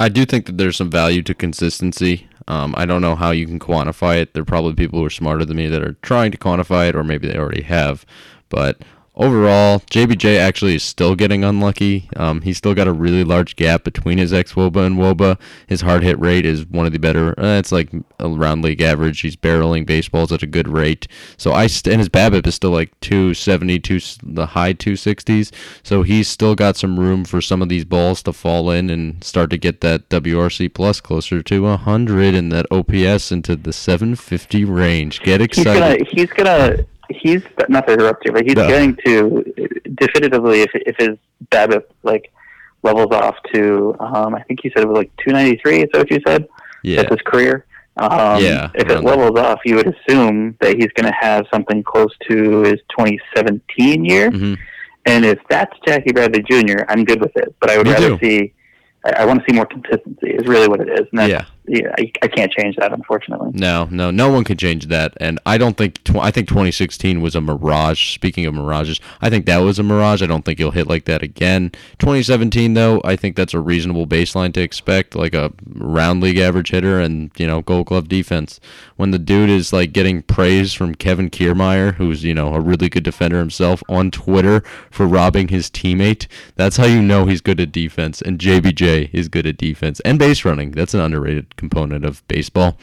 [0.00, 2.26] I do think that there's some value to consistency.
[2.48, 4.32] Um, I don't know how you can quantify it.
[4.32, 6.96] There are probably people who are smarter than me that are trying to quantify it,
[6.96, 8.06] or maybe they already have.
[8.48, 8.80] But
[9.14, 12.08] overall, JBJ actually is still getting unlucky.
[12.16, 15.38] Um, he's still got a really large gap between his ex Woba and Woba.
[15.66, 17.38] His hard hit rate is one of the better.
[17.38, 19.20] Uh, it's like around league average.
[19.20, 21.06] He's barreling baseballs at a good rate.
[21.36, 25.52] So I st- and his BABIP is still like 270, two, the high 260s.
[25.82, 29.22] So he's still got some room for some of these balls to fall in and
[29.22, 34.64] start to get that WRC plus closer to 100 and that OPS into the 750
[34.64, 35.20] range.
[35.20, 36.08] Get He's gonna excited.
[36.10, 38.68] he's gonna he's not to interrupt you, but he's No.
[38.68, 39.44] going to
[39.94, 41.16] definitively if if his
[41.50, 42.32] BABIP like
[42.82, 45.82] levels off to um I think he said it was like 293.
[45.82, 46.48] Is that what you said?
[46.82, 46.96] Yeah.
[47.02, 47.66] That's his career.
[47.96, 51.82] Um, Yeah, If it levels off, you would assume that he's going to have something
[51.82, 54.30] close to his 2017 year.
[54.30, 54.54] hmm
[55.06, 57.54] And if that's Jackie Bradley Jr., I'm good with it.
[57.60, 58.18] But I would Me rather too.
[58.22, 58.52] see.
[59.04, 60.30] I, I want to see more consistency.
[60.30, 61.06] Is really what it is.
[61.10, 61.44] And that's, Yeah.
[61.70, 61.94] Yeah.
[61.96, 63.52] I, I can't change that, unfortunately.
[63.54, 66.02] No, no, no one can change that, and I don't think.
[66.02, 68.12] Tw- I think 2016 was a mirage.
[68.12, 70.20] Speaking of mirages, I think that was a mirage.
[70.20, 71.70] I don't think he'll hit like that again.
[72.00, 76.70] 2017, though, I think that's a reasonable baseline to expect, like a round league average
[76.70, 78.58] hitter and you know Gold Glove defense.
[78.96, 82.88] When the dude is like getting praise from Kevin Kiermaier, who's you know a really
[82.88, 87.60] good defender himself, on Twitter for robbing his teammate, that's how you know he's good
[87.60, 88.20] at defense.
[88.20, 90.72] And JBJ is good at defense and base running.
[90.72, 92.76] That's an underrated component of baseball.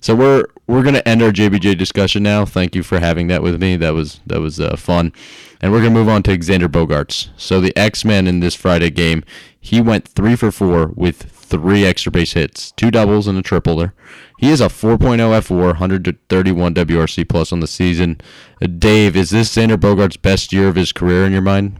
[0.00, 2.44] So we're we're gonna end our JBJ discussion now.
[2.44, 3.76] Thank you for having that with me.
[3.76, 5.12] That was that was uh, fun,
[5.60, 7.28] and we're gonna move on to Xander Bogaerts.
[7.36, 9.24] So the X Men in this Friday game,
[9.60, 13.76] he went three for four with three extra base hits, two doubles and a triple
[13.76, 13.94] there.
[14.38, 18.20] He is a 4.0 F4, 131 WRC plus on the season.
[18.60, 21.78] Uh, Dave, is this Xander Bogaerts' best year of his career in your mind?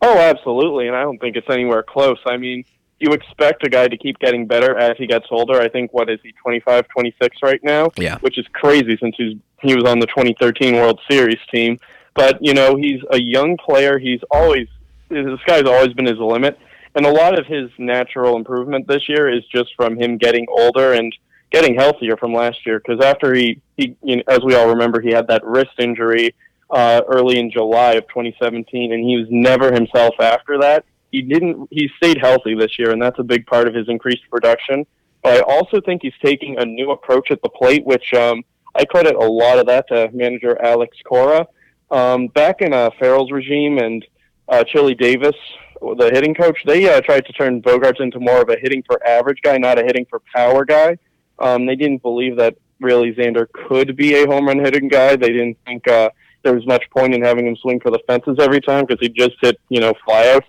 [0.00, 2.18] Oh, absolutely, and I don't think it's anywhere close.
[2.26, 2.64] I mean,
[3.04, 5.60] you expect a guy to keep getting better as he gets older.
[5.60, 7.90] I think what is he 25, 26 right now?
[7.96, 8.18] Yeah.
[8.20, 11.78] Which is crazy since he's he was on the 2013 World Series team.
[12.14, 13.98] But you know, he's a young player.
[13.98, 14.68] He's always
[15.10, 16.58] this guy's always been his limit,
[16.94, 20.94] and a lot of his natural improvement this year is just from him getting older
[20.94, 21.14] and
[21.50, 22.80] getting healthier from last year.
[22.80, 26.34] Because after he he you know, as we all remember, he had that wrist injury
[26.70, 31.68] uh, early in July of 2017, and he was never himself after that he didn't
[31.70, 34.84] he stayed healthy this year and that's a big part of his increased production.
[35.22, 38.42] But i also think he's taking a new approach at the plate which um,
[38.74, 41.46] i credit a lot of that to manager alex cora.
[41.90, 44.04] Um, back in uh, farrell's regime and
[44.48, 45.36] uh, chili davis
[45.80, 48.96] the hitting coach they uh, tried to turn bogaerts into more of a hitting for
[49.06, 50.96] average guy not a hitting for power guy.
[51.38, 55.16] Um, they didn't believe that really xander could be a home run hitting guy.
[55.16, 56.10] They didn't think uh,
[56.42, 59.08] there was much point in having him swing for the fences every time because he
[59.08, 60.48] just hit you know flyouts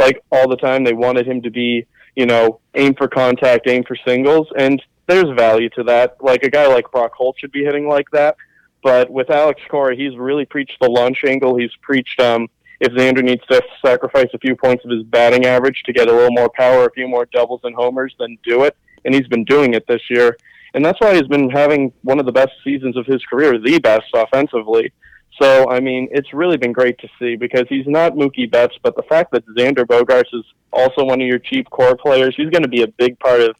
[0.00, 0.84] like all the time.
[0.84, 1.86] They wanted him to be,
[2.16, 6.16] you know, aim for contact, aim for singles, and there's value to that.
[6.20, 8.36] Like a guy like Brock Holt should be hitting like that.
[8.82, 11.56] But with Alex Cora, he's really preached the launch angle.
[11.56, 12.48] He's preached um,
[12.80, 16.12] if Xander needs to sacrifice a few points of his batting average to get a
[16.12, 18.76] little more power, a few more doubles and homers, then do it.
[19.04, 20.36] And he's been doing it this year.
[20.72, 23.78] And that's why he's been having one of the best seasons of his career, the
[23.80, 24.92] best offensively.
[25.40, 28.96] So, I mean, it's really been great to see because he's not Mookie Betts, but
[28.96, 32.62] the fact that Xander Bogaerts is also one of your cheap core players, he's going
[32.62, 33.56] to be a big part of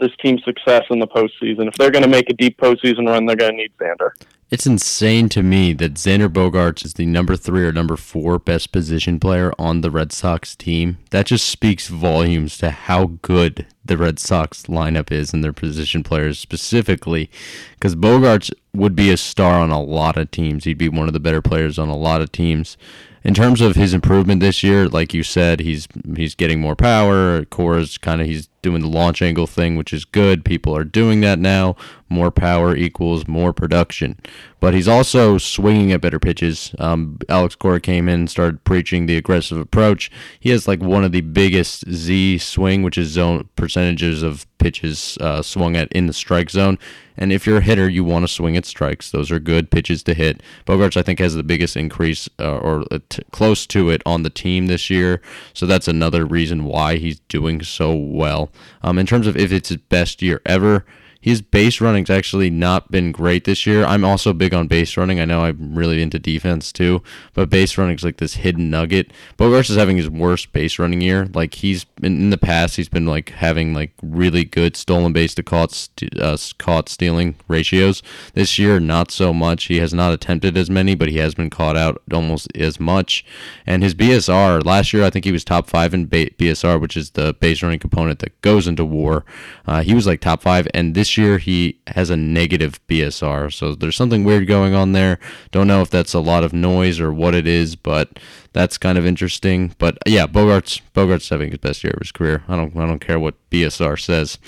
[0.00, 1.68] this team's success in the postseason.
[1.68, 4.10] If they're going to make a deep postseason run, they're going to need Xander.
[4.50, 8.72] It's insane to me that Xander Bogaerts is the number three or number four best
[8.72, 10.98] position player on the Red Sox team.
[11.10, 16.02] That just speaks volumes to how good the Red Sox lineup is and their position
[16.02, 17.30] players specifically.
[17.74, 20.64] Because Bogaerts would be a star on a lot of teams.
[20.64, 22.76] He'd be one of the better players on a lot of teams
[23.24, 27.44] in terms of his improvement this year, like you said, he's he's getting more power.
[27.46, 30.44] Cora's kind of he's doing the launch angle thing, which is good.
[30.44, 31.76] People are doing that now.
[32.08, 34.18] More power equals more production.
[34.58, 36.74] But he's also swinging at better pitches.
[36.78, 40.10] Um, Alex Cora came in, started preaching the aggressive approach.
[40.40, 45.18] He has like one of the biggest Z swing, which is zone percentages of pitches
[45.20, 46.78] uh, swung at in the strike zone.
[47.16, 49.10] And if you're a hitter, you want to swing at strikes.
[49.10, 50.42] Those are good pitches to hit.
[50.66, 54.30] Bogaerts, I think, has the biggest increase uh, or t- close to it on the
[54.30, 55.20] team this year.
[55.52, 58.50] So that's another reason why he's doing so well.
[58.82, 60.84] Um, in terms of if it's his best year ever,
[61.24, 63.82] his base running's actually not been great this year.
[63.82, 65.20] I'm also big on base running.
[65.20, 69.10] I know I'm really into defense too, but base running's like this hidden nugget.
[69.38, 71.30] Bogaerts is having his worst base running year.
[71.32, 75.34] Like he's in, in the past, he's been like having like really good stolen base
[75.36, 78.02] to caught st- uh, caught stealing ratios.
[78.34, 79.64] This year, not so much.
[79.64, 83.24] He has not attempted as many, but he has been caught out almost as much.
[83.64, 86.98] And his BSR last year, I think he was top five in ba- BSR, which
[86.98, 89.24] is the base running component that goes into WAR.
[89.66, 93.52] Uh, he was like top five, and this year he has a negative BSR.
[93.52, 95.18] So there's something weird going on there.
[95.50, 98.18] Don't know if that's a lot of noise or what it is, but
[98.52, 99.74] that's kind of interesting.
[99.78, 102.44] But yeah, Bogart's Bogaerts having his best year of his career.
[102.48, 104.38] I don't I don't care what BSR says.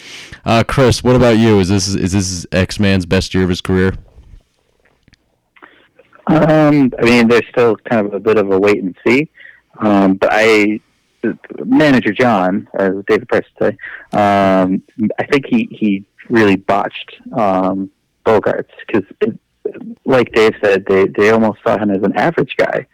[0.44, 1.59] Uh, Chris, what about you?
[1.59, 3.94] Is this is this X Man's best year of his career?
[6.29, 9.31] Um, I mean, there's still kind of a bit of a wait and see.
[9.79, 10.81] Um, but I
[11.64, 14.83] manager John, as David Price would say, um,
[15.18, 17.90] I think he, he really botched um,
[18.24, 19.04] Bogaerts because,
[20.04, 22.86] like Dave said, they they almost saw him as an average guy,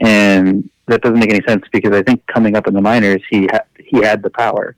[0.00, 3.46] and that doesn't make any sense because I think coming up in the minors, he
[3.50, 4.76] ha- he had the power.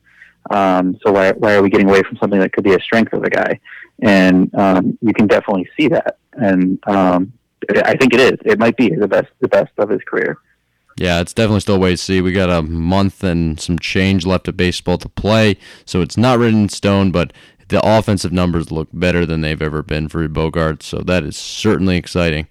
[0.51, 3.12] Um, so why why are we getting away from something that could be a strength
[3.12, 3.61] of a guy?
[4.01, 7.33] And um, you can definitely see that, and um,
[7.71, 8.38] I think it is.
[8.45, 10.38] It might be the best the best of his career.
[10.99, 12.23] Yeah, it's definitely still a way to see.
[12.23, 16.38] We got a month and some change left of baseball to play, so it's not
[16.38, 17.35] written in stone, but
[17.69, 21.97] the offensive numbers look better than they've ever been for Bogart, so that is certainly
[21.97, 22.47] exciting.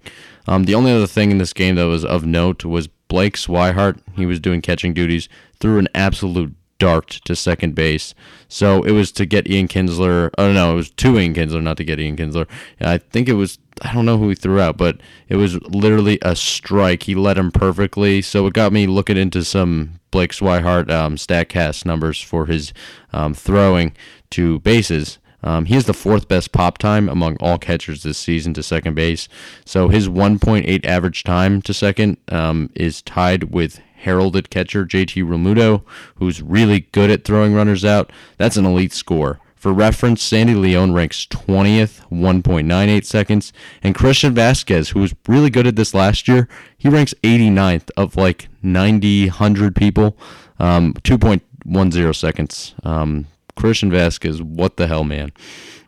[0.47, 3.99] Um, the only other thing in this game that was of note was Blake Swihart.
[4.15, 8.13] He was doing catching duties, threw an absolute dart to second base.
[8.47, 10.29] So it was to get Ian Kinsler.
[10.37, 12.47] Oh no, it was to Ian Kinsler, not to get Ian Kinsler.
[12.79, 13.59] I think it was.
[13.81, 17.03] I don't know who he threw out, but it was literally a strike.
[17.03, 18.21] He led him perfectly.
[18.21, 22.71] So it got me looking into some Blake Swihart um, Statcast numbers for his
[23.11, 23.93] um, throwing
[24.31, 25.19] to bases.
[25.45, 28.95] Um, he has the fourth best pop time among all catchers this season to second
[28.95, 29.29] base.
[29.63, 35.83] So his 1.8 average time to second um, is tied with heralded catcher JT Realmuto,
[36.15, 38.11] who's really good at throwing runners out.
[38.37, 39.39] That's an elite score.
[39.55, 45.65] For reference, Sandy Leon ranks 20th, 1.98 seconds, and Christian Vazquez, who was really good
[45.65, 50.17] at this last year, he ranks 89th of like 90, 100 people,
[50.59, 52.75] um, 2.10 seconds.
[52.83, 53.25] Um,
[53.55, 55.31] Christian Vazquez, what the hell, man?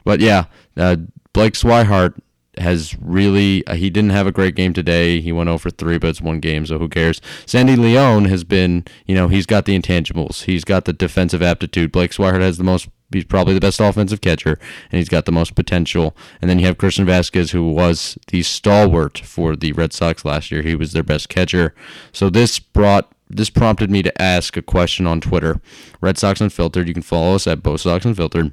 [0.04, 0.46] But yeah,
[0.76, 0.98] uh,
[1.34, 2.20] Blake Swihart
[2.58, 5.22] has really uh, he didn't have a great game today.
[5.22, 7.22] He went over 3, but it's one game, so who cares?
[7.46, 10.44] Sandy Leon has been, you know, he's got the intangibles.
[10.44, 11.92] He's got the defensive aptitude.
[11.92, 14.60] Blake Swihart has the most he's probably the best offensive catcher
[14.92, 16.16] and he's got the most potential.
[16.42, 20.52] And then you have Christian Vazquez who was the stalwart for the Red Sox last
[20.52, 20.62] year.
[20.62, 21.74] He was their best catcher.
[22.12, 25.60] So this brought this prompted me to ask a question on Twitter.
[26.02, 26.88] Red Sox Unfiltered.
[26.88, 28.52] You can follow us at Both Sox Unfiltered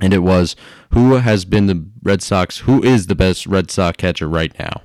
[0.00, 0.56] and it was
[0.90, 4.82] who has been the Red Sox, who is the best Red Sox catcher right now.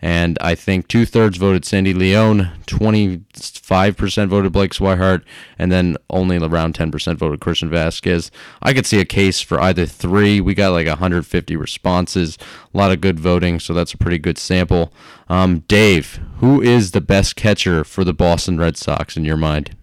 [0.00, 5.22] And I think two thirds voted Sandy Leon, 25% voted Blake Swihart,
[5.58, 8.30] and then only around 10% voted Christian Vazquez.
[8.60, 10.40] I could see a case for either three.
[10.40, 12.36] We got like 150 responses,
[12.74, 14.92] a lot of good voting, so that's a pretty good sample.
[15.28, 19.74] Um, Dave, who is the best catcher for the Boston Red Sox in your mind?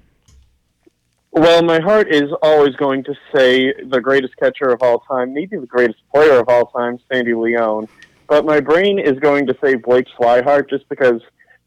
[1.33, 5.57] Well, my heart is always going to say the greatest catcher of all time, maybe
[5.57, 7.87] the greatest player of all time, Sandy Leon.
[8.31, 11.21] But my brain is going to say Blake Swihart just because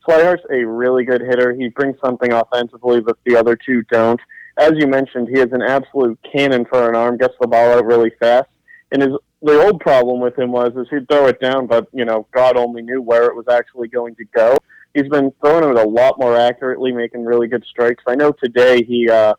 [0.08, 1.52] Swihart's a really good hitter.
[1.52, 4.18] He brings something offensively that the other two don't.
[4.56, 7.84] As you mentioned, he has an absolute cannon for an arm, gets the ball out
[7.84, 8.48] really fast.
[8.92, 9.10] And his
[9.42, 12.56] the old problem with him was is he'd throw it down, but you know God
[12.56, 14.56] only knew where it was actually going to go.
[14.94, 18.04] He's been throwing it a lot more accurately, making really good strikes.
[18.06, 19.34] I know today he uh,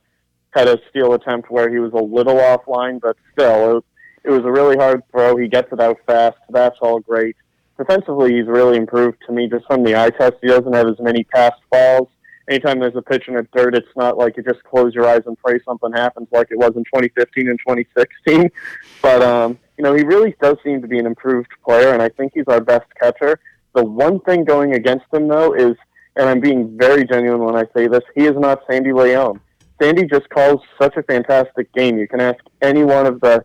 [0.51, 3.83] had a steal attempt where he was a little offline, but still,
[4.25, 5.37] it was, a really hard throw.
[5.37, 6.37] He gets it out fast.
[6.49, 7.35] That's all great.
[7.77, 10.35] Defensively, he's really improved to me just from the eye test.
[10.41, 12.07] He doesn't have as many passed balls.
[12.49, 15.23] Anytime there's a pitch in the dirt, it's not like you just close your eyes
[15.25, 18.49] and pray something happens like it was in 2015 and 2016.
[19.01, 22.09] But, um, you know, he really does seem to be an improved player, and I
[22.09, 23.39] think he's our best catcher.
[23.75, 25.75] The one thing going against him, though, is,
[26.15, 29.39] and I'm being very genuine when I say this, he is not Sandy Leon.
[29.81, 31.99] Sandy just calls such a fantastic game.
[31.99, 33.43] You can ask any one of the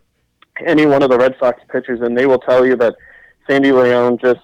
[0.65, 2.95] any one of the Red Sox pitchers, and they will tell you that
[3.49, 4.41] Sandy Leon just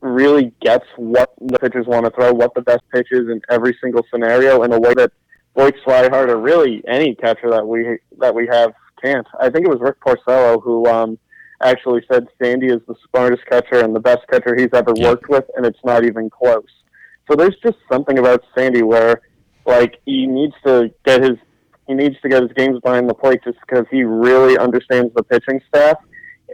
[0.00, 3.76] really gets what the pitchers want to throw, what the best pitch is in every
[3.82, 5.12] single scenario, in a way that
[5.54, 9.26] Blake Swihart or really any catcher that we that we have can't.
[9.40, 11.18] I think it was Rick Porcello who um,
[11.62, 15.10] actually said Sandy is the smartest catcher and the best catcher he's ever yeah.
[15.10, 16.68] worked with, and it's not even close.
[17.28, 19.22] So there's just something about Sandy where
[19.64, 21.38] like he needs to get his
[21.86, 25.22] he needs to get his games behind the plate just because he really understands the
[25.22, 25.96] pitching staff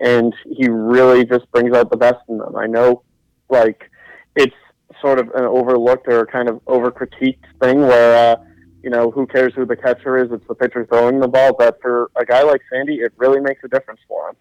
[0.00, 2.56] and he really just brings out the best in them.
[2.56, 3.02] I know,
[3.48, 3.90] like
[4.36, 4.54] it's
[5.00, 8.42] sort of an overlooked or kind of over critiqued thing where uh,
[8.82, 10.30] you know who cares who the catcher is?
[10.32, 11.54] It's the pitcher throwing the ball.
[11.54, 14.36] But for a guy like Sandy, it really makes a difference for him.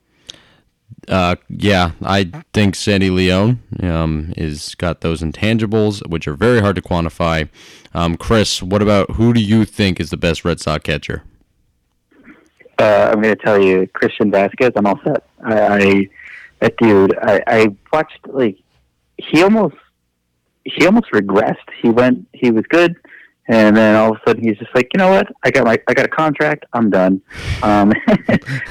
[1.07, 6.75] Uh, yeah, I think Sandy Leon um, is got those intangibles, which are very hard
[6.75, 7.49] to quantify.
[7.93, 11.23] Um, Chris, what about who do you think is the best Red Sox catcher?
[12.77, 14.71] Uh, I'm going to tell you, Christian Vazquez.
[14.75, 15.23] I'm all set.
[15.43, 16.09] I, I
[16.59, 17.17] that dude.
[17.21, 18.57] I, I watched like
[19.17, 19.75] he almost
[20.63, 21.57] he almost regressed.
[21.81, 22.27] He went.
[22.33, 22.95] He was good.
[23.47, 25.27] And then all of a sudden he's just like, you know what?
[25.43, 26.65] I got my I got a contract.
[26.73, 27.21] I'm done.
[27.63, 27.91] Um,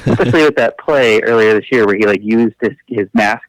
[0.06, 3.44] especially with that play earlier this year where he like used his his mask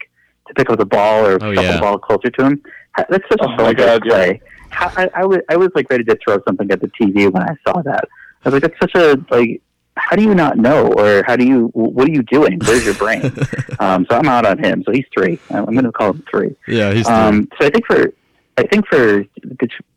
[0.47, 1.73] to pick up the ball or oh, yeah.
[1.73, 2.63] the ball closer to him.
[2.97, 4.41] That's such oh a good play.
[4.69, 7.43] How, I, I was I was like ready to throw something at the TV when
[7.43, 8.05] I saw that.
[8.43, 9.61] I was like, that's such a like.
[9.97, 11.67] How do you not know, or how do you?
[11.73, 12.59] What are you doing?
[12.65, 13.23] Where's your brain?
[13.79, 14.83] um, so I'm out on him.
[14.83, 15.37] So he's three.
[15.49, 16.55] I'm going to call him three.
[16.65, 17.13] Yeah, he's three.
[17.13, 18.13] Um, so I think for
[18.57, 19.23] I think for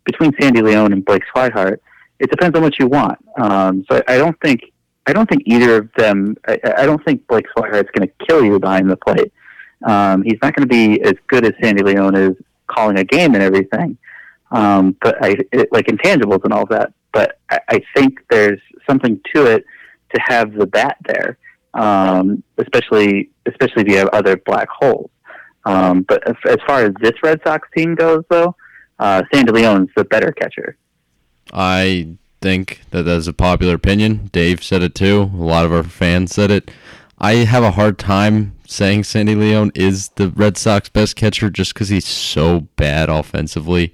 [0.05, 1.79] between Sandy Leon and Blake Swihart,
[2.19, 3.19] it depends on what you want.
[3.39, 4.73] Um, so I don't think
[5.07, 6.37] I don't think either of them.
[6.47, 9.33] I, I don't think Blake Swihart is going to kill you behind the plate.
[9.85, 12.37] Um, he's not going to be as good as Sandy Leon is
[12.67, 13.99] calling a game and everything.
[14.51, 16.93] Um, but I it, like intangibles and all that.
[17.13, 19.65] But I, I think there's something to it
[20.15, 21.39] to have the bat there,
[21.75, 25.11] um, especially especially if you have other black holes.
[25.65, 28.55] Um, but as, as, far as this Red Sox team goes, though,
[28.99, 30.77] uh, Sandy Leon's the better catcher.
[31.53, 34.29] I think that that's a popular opinion.
[34.33, 35.31] Dave said it too.
[35.33, 36.71] A lot of our fans said it.
[37.19, 41.73] I have a hard time saying Sandy Leon is the Red Sox best catcher just
[41.73, 43.93] because he's so bad offensively.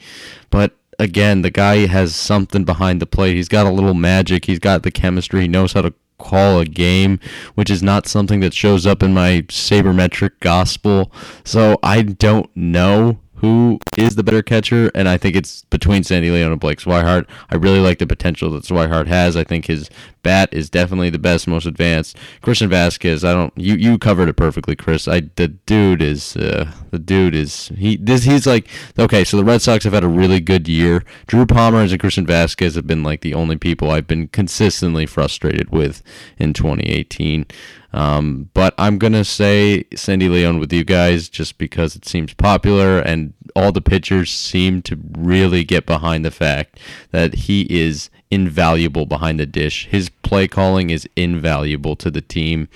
[0.48, 3.36] But again, the guy has something behind the plate.
[3.36, 4.46] He's got a little magic.
[4.46, 5.42] He's got the chemistry.
[5.42, 7.18] He knows how to call a game,
[7.54, 11.10] which is not something that shows up in my sabermetric gospel.
[11.44, 16.30] So I don't know who is the better catcher, and I think it's between Sandy
[16.30, 17.26] Leon and Blake Swihart.
[17.48, 19.34] I really like the potential that Swihart has.
[19.34, 19.88] I think his
[20.22, 22.18] bat is definitely the best, most advanced.
[22.42, 23.52] Christian Vazquez, I don't.
[23.56, 25.08] You you covered it perfectly, Chris.
[25.08, 28.68] I the dude is uh, the dude is he this he's like
[28.98, 29.24] okay.
[29.24, 31.02] So the Red Sox have had a really good year.
[31.26, 35.70] Drew Pomeranz and Christian Vazquez have been like the only people I've been consistently frustrated
[35.70, 36.02] with
[36.38, 37.46] in 2018.
[37.92, 43.00] Um, but I'm gonna say Sandy Leon with you guys just because it seems popular
[43.00, 46.78] and all the pitchers seem to really get behind the fact
[47.10, 49.86] that he is invaluable behind the dish.
[49.86, 52.68] His play calling is invaluable to the team.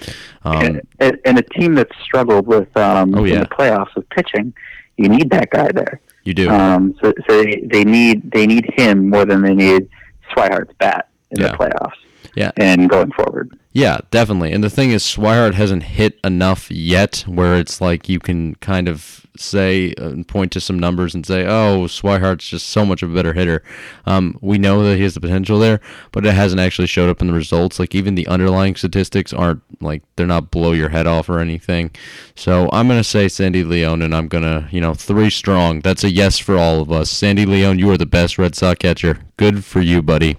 [0.45, 3.35] Um, and, and, a team that's struggled with um, oh, yeah.
[3.35, 4.53] in the playoffs with pitching,
[4.97, 6.01] you need that guy there.
[6.25, 6.51] You do.
[6.51, 9.89] Um, so, so they, they need they need him more than they need
[10.33, 11.51] Swihart's bat in yeah.
[11.51, 12.04] the playoffs.
[12.35, 12.51] Yeah.
[12.57, 13.59] And going forward.
[13.73, 14.53] Yeah, definitely.
[14.53, 18.89] And the thing is, Swihart hasn't hit enough yet where it's like you can kind
[18.89, 23.11] of say and point to some numbers and say, oh, Swihart's just so much of
[23.11, 23.65] a better hitter.
[24.07, 25.81] Um, we know that he has the potential there,
[26.13, 27.81] but it hasn't actually showed up in the results.
[27.81, 31.91] Like even the underlying statistics aren't like they're not blow your head off or anything.
[32.37, 35.81] So I'm gonna say Sandy Leon, and I'm gonna you know three strong.
[35.81, 37.11] That's a yes for all of us.
[37.11, 39.19] Sandy Leon, you are the best Red Sox catcher.
[39.37, 40.37] Good for you, buddy.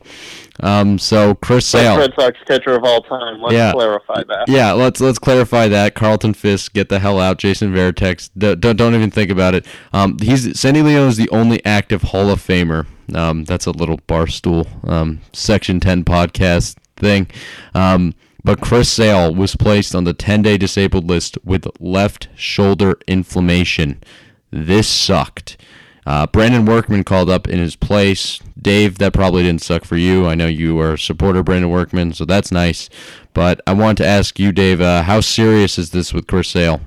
[0.61, 3.41] Um, so Chris Sale, Red Sox catcher of all time.
[3.41, 3.71] Let's yeah.
[3.73, 4.45] clarify that.
[4.47, 5.95] Yeah, let's let's clarify that.
[5.95, 7.37] Carlton Fisk, get the hell out.
[7.37, 9.65] Jason Varitek, don't don't even think about it.
[9.91, 12.85] Um, he's Sandy Leon is the only active Hall of Famer.
[13.13, 17.27] Um, that's a little barstool um, Section Ten podcast thing.
[17.73, 24.03] Um, but Chris Sale was placed on the 10-day disabled list with left shoulder inflammation.
[24.51, 25.57] This sucked.
[26.05, 28.39] Uh, Brandon Workman called up in his place.
[28.61, 30.27] Dave, that probably didn't suck for you.
[30.27, 32.89] I know you are a supporter of Brandon Workman, so that's nice.
[33.33, 36.81] But I want to ask you, Dave, uh, how serious is this with Chris Sale?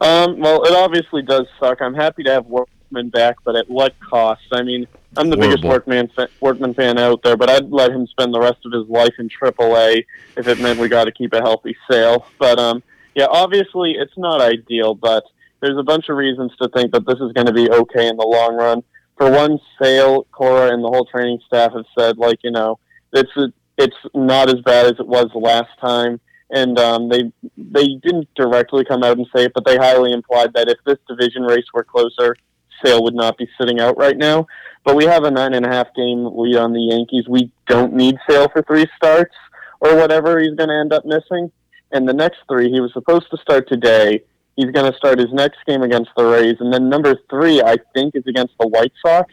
[0.00, 1.82] Um, well, it obviously does suck.
[1.82, 4.42] I'm happy to have Workman back, but at what cost?
[4.52, 4.86] I mean,
[5.16, 5.56] I'm the Horrible.
[5.56, 8.72] biggest Workman fa- Workman fan out there, but I'd let him spend the rest of
[8.72, 10.04] his life in AAA
[10.36, 12.26] if it meant we got to keep a healthy Sale.
[12.38, 12.82] But um,
[13.14, 15.24] yeah, obviously it's not ideal, but
[15.60, 18.16] there's a bunch of reasons to think that this is going to be okay in
[18.16, 18.82] the long run.
[19.16, 22.78] For one, Sale, Cora, and the whole training staff have said, like, you know,
[23.12, 23.30] it's
[23.76, 26.20] it's not as bad as it was last time.
[26.50, 30.52] And um, they they didn't directly come out and say it, but they highly implied
[30.54, 32.34] that if this division race were closer,
[32.82, 34.46] Sale would not be sitting out right now.
[34.84, 37.28] But we have a nine and a half game lead on the Yankees.
[37.28, 39.34] We don't need Sale for three starts
[39.80, 41.52] or whatever he's going to end up missing.
[41.92, 44.22] And the next three, he was supposed to start today
[44.56, 47.76] He's going to start his next game against the Rays, and then number three, I
[47.94, 49.32] think, is against the White Sox.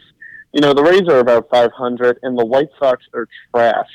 [0.52, 3.90] You know, the Rays are about 500, and the White Sox are trash.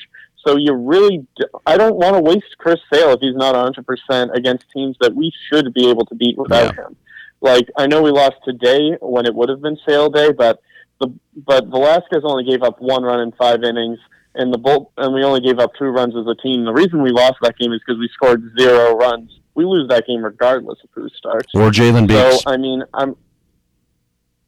[0.45, 1.25] So you really,
[1.65, 5.31] I don't want to waste Chris Sale if he's not 100% against teams that we
[5.49, 6.83] should be able to beat without yeah.
[6.83, 6.97] him.
[7.41, 10.61] Like I know we lost today when it would have been Sale day, but
[10.99, 13.99] the but Velazquez only gave up one run in five innings,
[14.33, 16.63] and the Bolt and we only gave up two runs as a team.
[16.63, 20.07] The reason we lost that game is because we scored zero runs we lose that
[20.07, 21.49] game regardless of who starts.
[21.53, 22.43] Or Jalen Beeks.
[22.43, 23.15] So I mean, I'm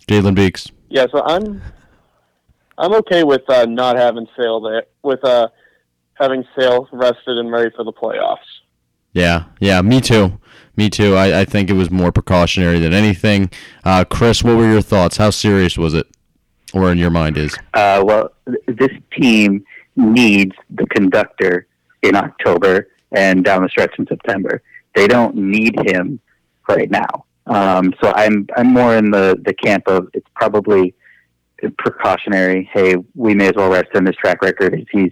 [0.07, 0.71] Jalen Beeks.
[0.89, 1.61] Yeah, so I'm
[2.77, 5.49] I'm okay with uh, not having Sale there, with uh,
[6.15, 8.37] having Sale rested and ready for the playoffs.
[9.13, 10.39] Yeah, yeah, me too.
[10.75, 11.15] Me too.
[11.15, 13.49] I, I think it was more precautionary than anything.
[13.85, 15.17] Uh, Chris, what were your thoughts?
[15.17, 16.05] How serious was it,
[16.73, 17.55] or in your mind is?
[17.73, 18.33] Uh, well,
[18.67, 19.63] this team
[19.95, 21.67] needs the conductor
[22.01, 24.61] in October and down the stretch in September
[24.95, 26.19] they don't need him
[26.67, 27.25] right now.
[27.47, 30.95] Um, so I'm I'm more in the the camp of it's probably
[31.77, 32.69] precautionary.
[32.73, 34.05] Hey, we may as well rest him.
[34.05, 35.11] His track record is he's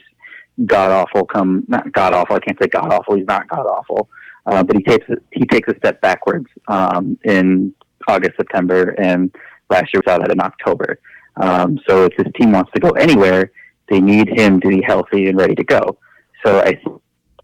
[0.66, 1.26] god awful.
[1.26, 2.36] Come not god awful.
[2.36, 3.16] I can't say god awful.
[3.16, 4.10] He's not god awful.
[4.46, 7.74] Uh, but he takes he takes a step backwards um, in
[8.08, 9.34] August, September, and
[9.70, 11.00] last year we saw that in October.
[11.38, 13.52] Um, so if his team wants to go anywhere,
[13.90, 15.98] they need him to be healthy and ready to go.
[16.46, 16.80] So I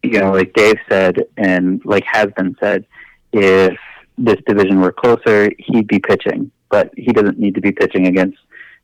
[0.03, 2.85] you know, like Dave said, and like has been said,
[3.33, 3.77] if
[4.17, 8.37] this division were closer, he'd be pitching, but he doesn't need to be pitching against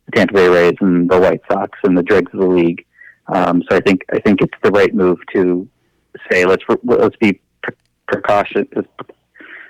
[0.05, 2.85] the Tampa Bay Rays and the White Sox and the dregs of the league.
[3.27, 5.67] Um, so I think I think it's the right move to
[6.31, 7.41] say let's let's be
[8.07, 8.67] precaution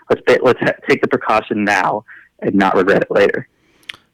[0.09, 2.03] let's let's take the precaution now
[2.39, 3.47] and not regret it later.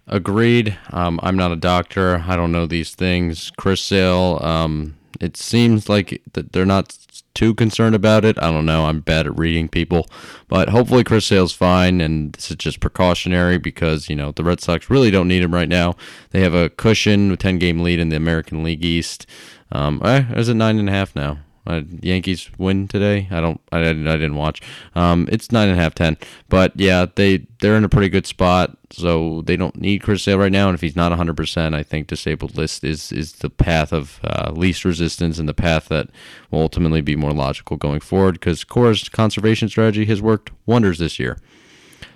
[0.07, 0.77] Agreed.
[0.91, 2.23] Um, I'm not a doctor.
[2.27, 3.51] I don't know these things.
[3.57, 4.39] Chris Sale.
[4.41, 6.97] Um, it seems like that they're not
[7.33, 8.37] too concerned about it.
[8.41, 8.85] I don't know.
[8.85, 10.07] I'm bad at reading people,
[10.47, 14.61] but hopefully Chris Sale's fine, and this is just precautionary because you know the Red
[14.61, 15.95] Sox really don't need him right now.
[16.31, 19.25] They have a cushion, a 10 game lead in the American League East.
[19.71, 21.39] Um, eh, is it nine and a half now?
[21.71, 23.29] Uh, Yankees win today.
[23.31, 23.61] I don't.
[23.71, 24.61] I, I didn't watch.
[24.93, 26.17] Um, it's nine and a half, ten.
[26.49, 28.77] But yeah, they they're in a pretty good spot.
[28.91, 30.67] So they don't need Chris Sale right now.
[30.67, 34.19] And if he's not 100, percent I think disabled list is is the path of
[34.23, 36.09] uh, least resistance and the path that
[36.49, 38.33] will ultimately be more logical going forward.
[38.33, 41.37] Because Cora's conservation strategy has worked wonders this year.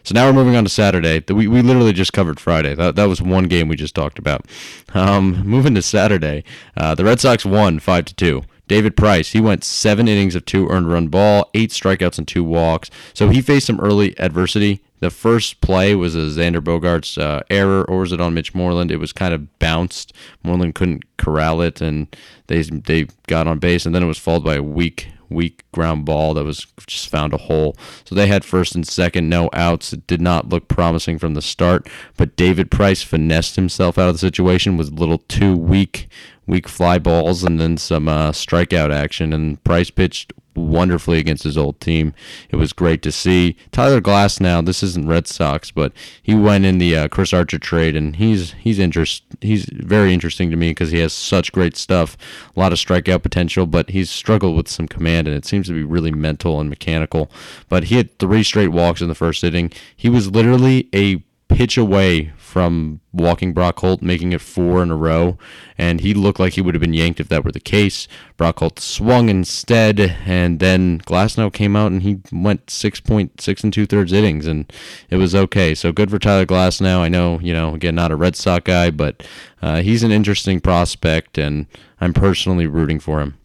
[0.04, 1.24] So now we're moving on to Saturday.
[1.34, 2.76] We, we literally just covered Friday.
[2.76, 4.46] That, that was one game we just talked about.
[4.94, 6.44] Um, moving to Saturday,
[6.78, 8.44] uh, the Red Sox won five to two.
[8.68, 12.44] David Price, he went seven innings of two earned run ball, eight strikeouts and two
[12.44, 12.90] walks.
[13.14, 14.82] So he faced some early adversity.
[15.00, 18.92] The first play was a Xander Bogaerts' uh, error, or was it on Mitch Moreland?
[18.92, 20.14] It was kind of bounced.
[20.42, 22.16] Moreland couldn't corral it, and
[22.48, 26.06] they they got on base, and then it was followed by a weak weak ground
[26.06, 27.76] ball that was just found a hole.
[28.06, 29.94] So they had first and second, no outs.
[29.94, 31.88] It did not look promising from the start,
[32.18, 36.08] but David Price finessed himself out of the situation, was a little too weak,
[36.48, 39.34] weak fly balls, and then some uh, strikeout action.
[39.34, 42.14] And Price pitched wonderfully against his old team.
[42.50, 43.58] It was great to see.
[43.72, 45.92] Tyler Glasnow, this isn't Red Sox, but
[46.22, 50.50] he went in the uh, Chris Archer trade, and he's he's interest he's very interesting
[50.52, 52.18] to me because he has such great stuff,
[52.56, 55.74] a lot of strikeout potential, but he's struggled with some command, and it seems to
[55.74, 57.30] be really mental and mechanical.
[57.70, 59.72] But he had three straight walks in the first inning.
[59.96, 64.96] He was literally a pitch away from walking Brock Holt, making it four in a
[64.96, 65.38] row,
[65.78, 68.08] and he looked like he would have been yanked if that were the case.
[68.38, 73.62] Brock Holt swung instead, and then Glasnow came out and he went six point six
[73.62, 74.72] and two thirds innings, and
[75.10, 75.76] it was okay.
[75.76, 77.00] So good for Tyler Glasnow.
[77.00, 79.28] I know, you know, again, not a Red Sox guy, but
[79.62, 81.66] uh, he's an interesting prospect, and
[82.00, 83.38] I'm personally rooting for him.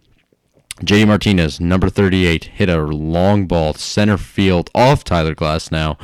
[0.85, 5.99] JD Martinez, number 38, hit a long ball center field off Tyler Glasnow.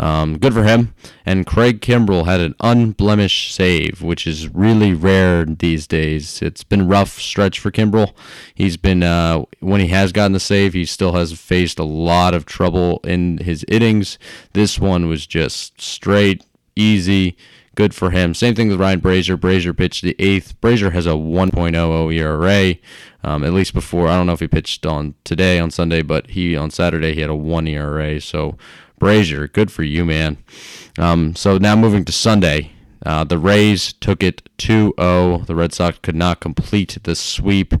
[0.00, 0.94] Um, good for him.
[1.26, 6.40] And Craig Kimbrel had an unblemished save, which is really rare these days.
[6.40, 8.14] It's been rough stretch for Kimbrel.
[8.54, 12.32] He's been uh, when he has gotten the save, he still has faced a lot
[12.32, 14.18] of trouble in his innings.
[14.54, 16.44] This one was just straight,
[16.74, 17.36] easy.
[17.74, 18.32] Good for him.
[18.32, 19.36] Same thing with Ryan Brasier.
[19.36, 20.58] Brasier pitched the eighth.
[20.62, 22.74] Brasier has a 1.00 ERA.
[23.22, 26.30] Um, at least before, I don't know if he pitched on today on Sunday, but
[26.30, 28.20] he on Saturday he had a one ERA.
[28.20, 28.56] So
[29.00, 30.36] Brasier, good for you, man.
[30.98, 32.72] Um, so now moving to Sunday.
[33.04, 35.38] Uh, the Rays took it 2 0.
[35.46, 37.72] The Red Sox could not complete the sweep.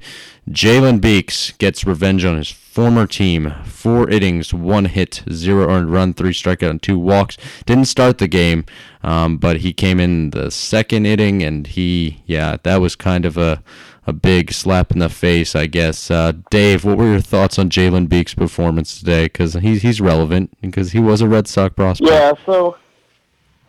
[0.48, 3.54] Jalen Beeks gets revenge on his former team.
[3.64, 7.36] Four innings, one hit, zero earned run, three strikeout, and two walks.
[7.66, 8.64] Didn't start the game,
[9.02, 13.36] um, but he came in the second inning, and he, yeah, that was kind of
[13.36, 13.62] a
[14.10, 16.10] a big slap in the face, I guess.
[16.10, 19.24] Uh, Dave, what were your thoughts on Jalen Beeks' performance today?
[19.24, 22.10] Because he's he's relevant because he was a Red Sox prospect.
[22.10, 22.76] Yeah, so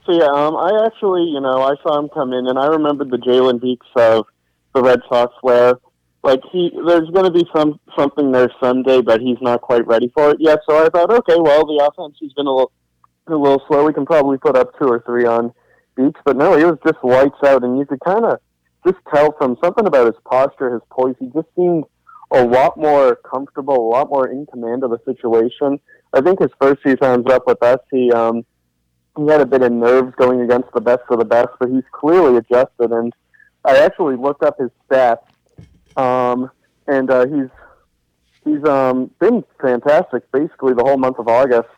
[0.06, 3.12] so yeah, um, I actually, you know, I saw him come in, and I remembered
[3.12, 4.26] the Jalen Beeks of
[4.74, 5.76] the Red Sox, where
[6.24, 10.12] like he, there's going to be some something there someday, but he's not quite ready
[10.14, 10.60] for it yet.
[10.68, 12.72] So I thought, okay, well, the offense has been a little
[13.28, 13.86] a little slow.
[13.86, 15.54] We can probably put up two or three on
[15.96, 18.40] Beeks, but no, he was just lights out, and you could kind of
[18.86, 21.16] just tell from something about his posture, his poise.
[21.20, 21.86] He just seemed
[22.32, 25.80] a lot more comfortable, a lot more in command of the situation.
[26.14, 28.46] I think his first few times up with us, he um,
[29.18, 31.84] he had a bit of nerves going against the best of the best, but he's
[31.92, 32.92] clearly adjusted.
[32.92, 33.14] And
[33.66, 35.26] I actually looked up his stats,
[35.98, 36.50] um,
[36.88, 37.50] and uh, he's
[38.44, 41.70] he's um, been fantastic basically the whole month of August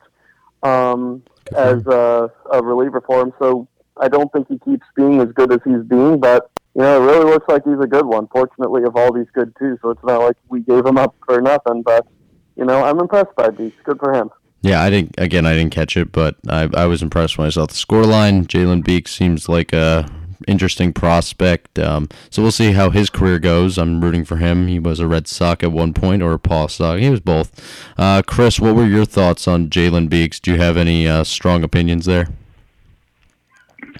[0.61, 1.23] um,
[1.55, 3.33] as a, a reliever for him.
[3.39, 7.01] So I don't think he keeps being as good as he's being, but you know,
[7.01, 8.27] it really looks like he's a good one.
[8.27, 11.83] Fortunately, Eovaldi's good too, so it's not like we gave him up for nothing.
[11.83, 12.07] But
[12.55, 13.77] you know, I'm impressed by Beeks.
[13.83, 14.29] Good for him.
[14.61, 15.15] Yeah, I didn't.
[15.17, 18.47] Again, I didn't catch it, but I, I was impressed when I saw the scoreline.
[18.47, 20.09] Jalen Beeks seems like a
[20.47, 21.77] interesting prospect.
[21.79, 23.77] Um, so we'll see how his career goes.
[23.77, 24.67] I'm rooting for him.
[24.67, 26.99] He was a Red Sox at one point, or a PawSox.
[26.99, 27.51] He was both.
[27.97, 30.39] Uh, Chris, what were your thoughts on Jalen Beeks?
[30.39, 32.29] Do you have any uh, strong opinions there?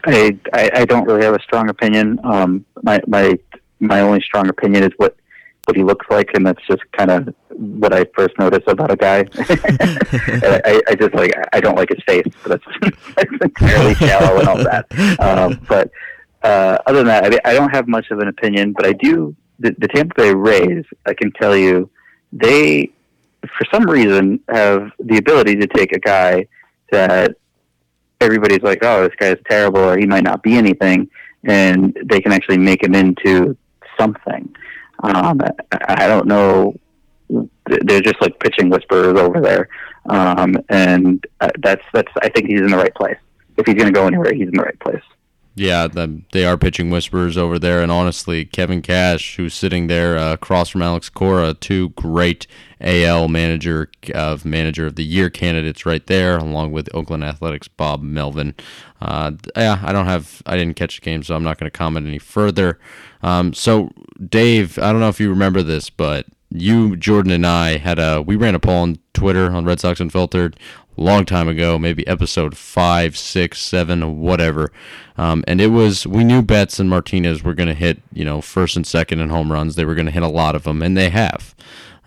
[0.06, 2.20] I, I, I don't really have a strong opinion.
[2.24, 3.38] Um, my my
[3.80, 5.16] my only strong opinion is what
[5.66, 8.98] what he looks like, and that's just kind of what I first noticed about a
[8.98, 9.26] guy.
[10.66, 14.48] I, I just like I don't like his face, but that's, that's entirely shallow and
[14.48, 14.86] all that.
[15.20, 15.90] Um, but
[16.44, 18.74] uh, other than that, I, I don't have much of an opinion.
[18.74, 20.86] But I do the, the Tampa Bay Rays.
[21.06, 21.90] I can tell you,
[22.34, 22.92] they
[23.42, 26.48] for some reason have the ability to take a guy
[26.92, 27.36] that
[28.24, 31.10] everybody's like, oh, this guy is terrible, or he might not be anything,
[31.44, 33.56] and they can actually make him into
[34.00, 34.54] something.
[35.04, 35.42] Um,
[35.88, 36.76] I don't know.
[37.68, 39.70] They're just like pitching whisperers over there,
[40.10, 42.12] um, and uh, that's that's.
[42.22, 43.18] I think he's in the right place.
[43.58, 45.02] If he's going to go anywhere, he's in the right place.
[45.56, 50.18] Yeah, the, they are pitching whisperers over there, and honestly, Kevin Cash, who's sitting there
[50.18, 52.48] uh, across from Alex Cora, two great
[52.84, 58.02] AL manager of manager of the year candidates right there, along with Oakland Athletics Bob
[58.02, 58.56] Melvin.
[59.02, 61.78] Uh, yeah, I don't have, I didn't catch the game, so I'm not going to
[61.78, 62.80] comment any further.
[63.22, 63.92] Um, so,
[64.30, 68.22] Dave, I don't know if you remember this, but you, Jordan, and I had a
[68.22, 70.58] we ran a poll on Twitter on Red Sox Unfiltered
[70.98, 74.72] a long time ago, maybe episode five, six, seven, whatever.
[75.18, 78.42] Um, and it was we knew Betts and Martinez were going to hit, you know,
[78.42, 79.76] first and second in home runs.
[79.76, 81.56] They were going to hit a lot of them, and they have.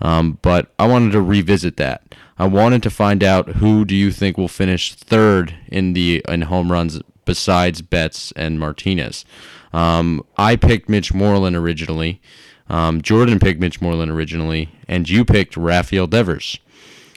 [0.01, 2.15] Um, but I wanted to revisit that.
[2.39, 6.43] I wanted to find out who do you think will finish third in the in
[6.43, 9.25] home runs besides Betts and Martinez.
[9.73, 12.21] Um, I picked Mitch Moreland originally.
[12.69, 16.59] Um, Jordan picked Mitch Moreland originally, and you picked Rafael Devers.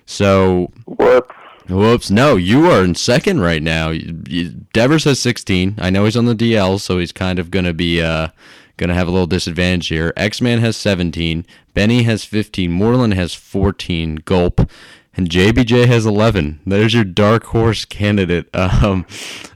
[0.05, 1.35] So Whoops.
[1.67, 2.09] Whoops!
[2.09, 3.93] No, you are in second right now.
[4.73, 5.75] Devers has 16.
[5.77, 8.29] I know he's on the DL, so he's kind of gonna be uh
[8.79, 10.11] gonna have a little disadvantage here.
[10.17, 11.45] X Man has 17.
[11.75, 12.71] Benny has 15.
[12.71, 14.15] Moreland has 14.
[14.25, 14.61] Gulp.
[15.15, 16.61] And JBJ has 11.
[16.65, 18.49] There's your dark horse candidate.
[18.53, 19.05] Um,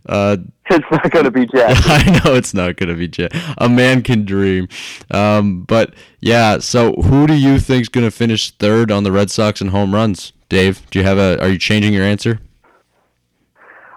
[0.07, 0.37] uh,
[0.69, 1.77] It's not going to be Jack.
[1.85, 3.31] I know it's not going to be Jack.
[3.57, 4.67] A man can dream.
[5.11, 9.31] Um, but yeah, so who do you think's going to finish third on the Red
[9.31, 10.33] Sox in home runs?
[10.49, 11.41] Dave, do you have a?
[11.41, 12.39] Are you changing your answer?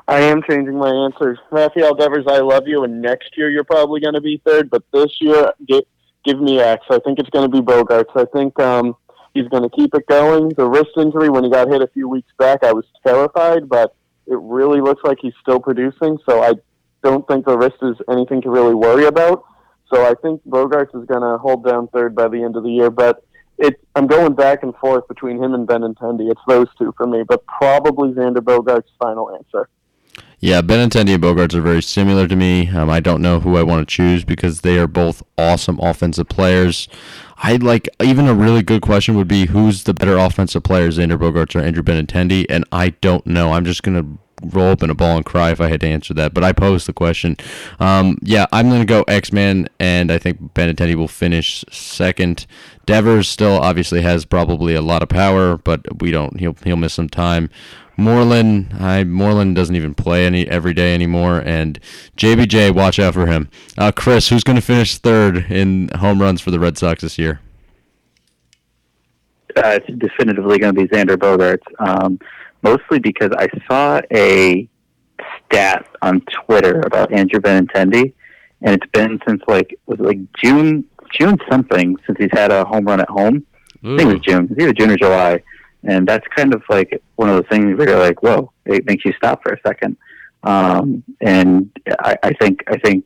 [0.09, 1.36] I am changing my answer.
[1.50, 4.84] Rafael Devers, I love you, and next year you're probably going to be third, but
[4.92, 6.84] this year, give, me X.
[6.90, 8.14] I think it's going to be Bogaerts.
[8.14, 8.94] I think um,
[9.34, 10.50] he's going to keep it going.
[10.50, 13.96] The wrist injury, when he got hit a few weeks back, I was terrified, but
[14.26, 16.52] it really looks like he's still producing, so I
[17.02, 19.44] don't think the wrist is anything to really worry about.
[19.92, 22.70] So I think Bogaerts is going to hold down third by the end of the
[22.70, 23.24] year, but
[23.59, 26.30] it, I'm going back and forth between him and Benintendi.
[26.30, 29.68] It's those two for me, but probably Xander Bogaerts final answer.
[30.39, 32.68] Yeah, Benintendi and Bogaerts are very similar to me.
[32.68, 36.28] Um, I don't know who I want to choose because they are both awesome offensive
[36.28, 36.89] players.
[37.39, 41.18] I'd like even a really good question would be who's the better offensive player, Xander
[41.18, 42.45] Bogaerts or Andrew Benintendi?
[42.51, 43.53] And I don't know.
[43.53, 44.05] I'm just gonna
[44.43, 46.34] roll up in a ball and cry if I had to answer that.
[46.34, 47.37] But I posed the question.
[47.80, 52.47] Um, yeah, I'm gonna go X Man, and I think Benintendi will finish second.
[52.84, 56.39] Devers still obviously has probably a lot of power, but we don't.
[56.39, 57.51] He'll he'll miss some time.
[57.97, 61.80] Moreland, I Moreland doesn't even play any every day anymore, and
[62.16, 63.49] JBJ, watch out for him.
[63.78, 67.18] Uh, Chris, who's going to finish third in home runs for the Red Sox this
[67.18, 67.41] year?
[69.57, 72.18] Uh, it's definitively going to be Xander Bogaerts, um,
[72.66, 74.68] mostly because I saw a
[75.46, 78.12] stat on Twitter about Andrew Benintendi,
[78.62, 82.64] and it's been since like was it like June June something since he's had a
[82.64, 83.46] home run at home.
[83.84, 84.48] I think it was June.
[84.50, 85.42] It's either June or July.
[85.84, 89.04] And that's kind of like one of those things where you're like, whoa, it makes
[89.04, 89.96] you stop for a second.
[90.42, 93.04] Um, and I, I think I think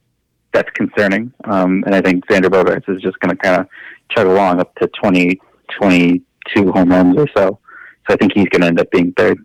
[0.52, 1.32] that's concerning.
[1.44, 3.68] Um, and I think Xander Bogaerts is just going to kind of
[4.11, 5.40] chug along up to 20,
[5.78, 7.58] 22 home runs or so.
[8.08, 9.44] So I think he's going to end up being third.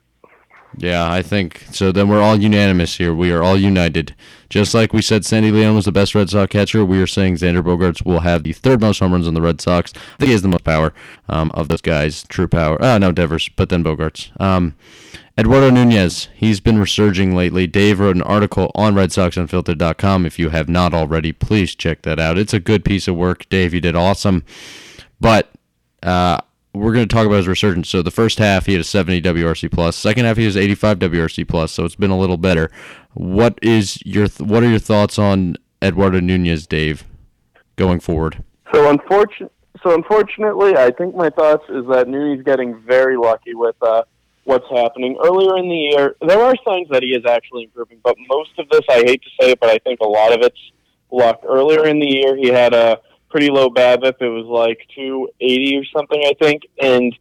[0.77, 1.91] Yeah, I think so.
[1.91, 3.13] Then we're all unanimous here.
[3.13, 4.15] We are all united.
[4.49, 6.85] Just like we said, Sandy Leon was the best Red Sox catcher.
[6.85, 9.61] We are saying Xander Bogaerts will have the third most home runs on the Red
[9.61, 9.93] Sox.
[9.95, 10.93] I think he has the most power
[11.29, 12.23] um, of those guys.
[12.23, 12.81] True power.
[12.81, 14.39] Uh, no, Devers, but then Bogaerts.
[14.39, 14.75] Um,
[15.37, 17.67] Eduardo Nunez, he's been resurging lately.
[17.67, 20.25] Dave wrote an article on RedSoxUnfiltered.com.
[20.25, 22.37] If you have not already, please check that out.
[22.37, 23.47] It's a good piece of work.
[23.49, 24.43] Dave, you did awesome.
[25.19, 25.51] But
[26.03, 26.39] uh,
[26.75, 27.89] we're going to talk about his resurgence.
[27.89, 29.95] So the first half he had a 70 WRC plus.
[29.95, 31.71] Second half he was 85 WRC plus.
[31.71, 32.69] So it's been a little better.
[33.13, 37.05] What is your th- what are your thoughts on Eduardo Nunez, Dave,
[37.75, 38.43] going forward?
[38.73, 43.75] So unfortunately, so unfortunately, I think my thoughts is that Nunez getting very lucky with
[43.81, 44.03] uh,
[44.43, 46.15] what's happening earlier in the year.
[46.21, 49.29] There are signs that he is actually improving, but most of this, I hate to
[49.39, 50.59] say it, but I think a lot of it's
[51.11, 51.41] luck.
[51.47, 52.99] Earlier in the year, he had a
[53.35, 54.21] pretty low BABIP.
[54.21, 56.61] It was like 280 or something, I think.
[56.81, 57.13] And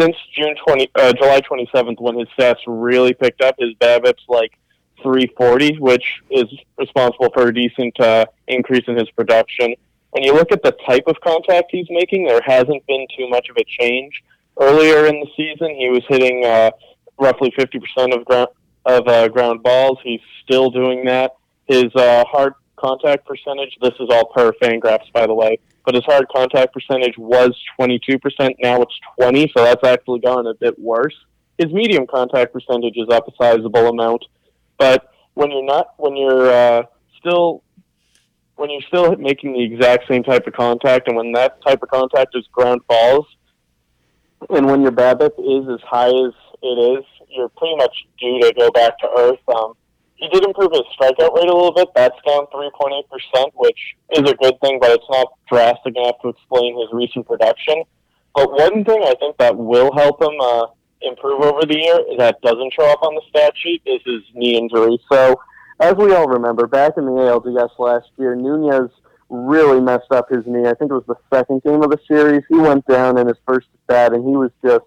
[0.00, 4.58] since June 20, uh, July 27th, when his stats really picked up, his BABIP's like
[5.02, 6.46] 340, which is
[6.78, 9.74] responsible for a decent uh, increase in his production.
[10.12, 13.50] When you look at the type of contact he's making, there hasn't been too much
[13.50, 14.24] of a change.
[14.58, 16.70] Earlier in the season, he was hitting uh,
[17.20, 18.48] roughly 50% of ground
[18.86, 19.98] of uh, ground balls.
[20.02, 21.32] He's still doing that.
[21.66, 26.04] His uh, hard contact percentage, this is all per Fangraphs, by the way, but his
[26.04, 28.20] hard contact percentage was 22%.
[28.62, 31.14] Now it's 20, so that's actually gone a bit worse.
[31.58, 34.24] His medium contact percentage is up a sizable amount,
[34.78, 36.82] but when you're not, when you're uh,
[37.18, 37.62] still,
[38.56, 41.88] when you're still making the exact same type of contact, and when that type of
[41.88, 43.26] contact is ground balls,
[44.50, 48.52] and when your BABIP is as high as it is, you're pretty much due to
[48.56, 49.40] go back to earth.
[49.54, 49.74] Um,
[50.18, 51.88] he did improve his strikeout rate a little bit.
[51.94, 53.78] That's down 3.8%, which
[54.16, 57.84] is a good thing, but it's not drastic enough to explain his recent production.
[58.34, 60.66] But one thing I think that will help him uh,
[61.02, 64.56] improve over the year that doesn't show up on the stat sheet is his knee
[64.56, 64.98] injury.
[65.10, 65.40] So,
[65.80, 68.90] as we all remember, back in the ALDS last year, Nunez
[69.28, 70.68] really messed up his knee.
[70.68, 72.42] I think it was the second game of the series.
[72.48, 74.84] He went down in his first at bat, and he was just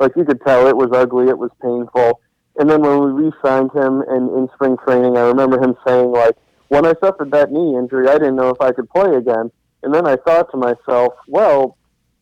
[0.00, 2.20] like you could tell it was ugly, it was painful.
[2.56, 6.36] And then when we re-signed him and in spring training, I remember him saying like,
[6.68, 9.50] "When I suffered that knee injury, I didn't know if I could play again."
[9.82, 11.76] And then I thought to myself, "Well,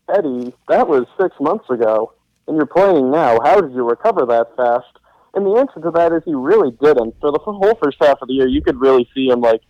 [0.09, 2.13] Eddie, that was six months ago,
[2.47, 3.37] and you're playing now.
[3.43, 4.97] How did you recover that fast?"
[5.35, 7.15] And the answer to that is he really didn't.
[7.19, 9.61] For the whole first half of the year, you could really see him like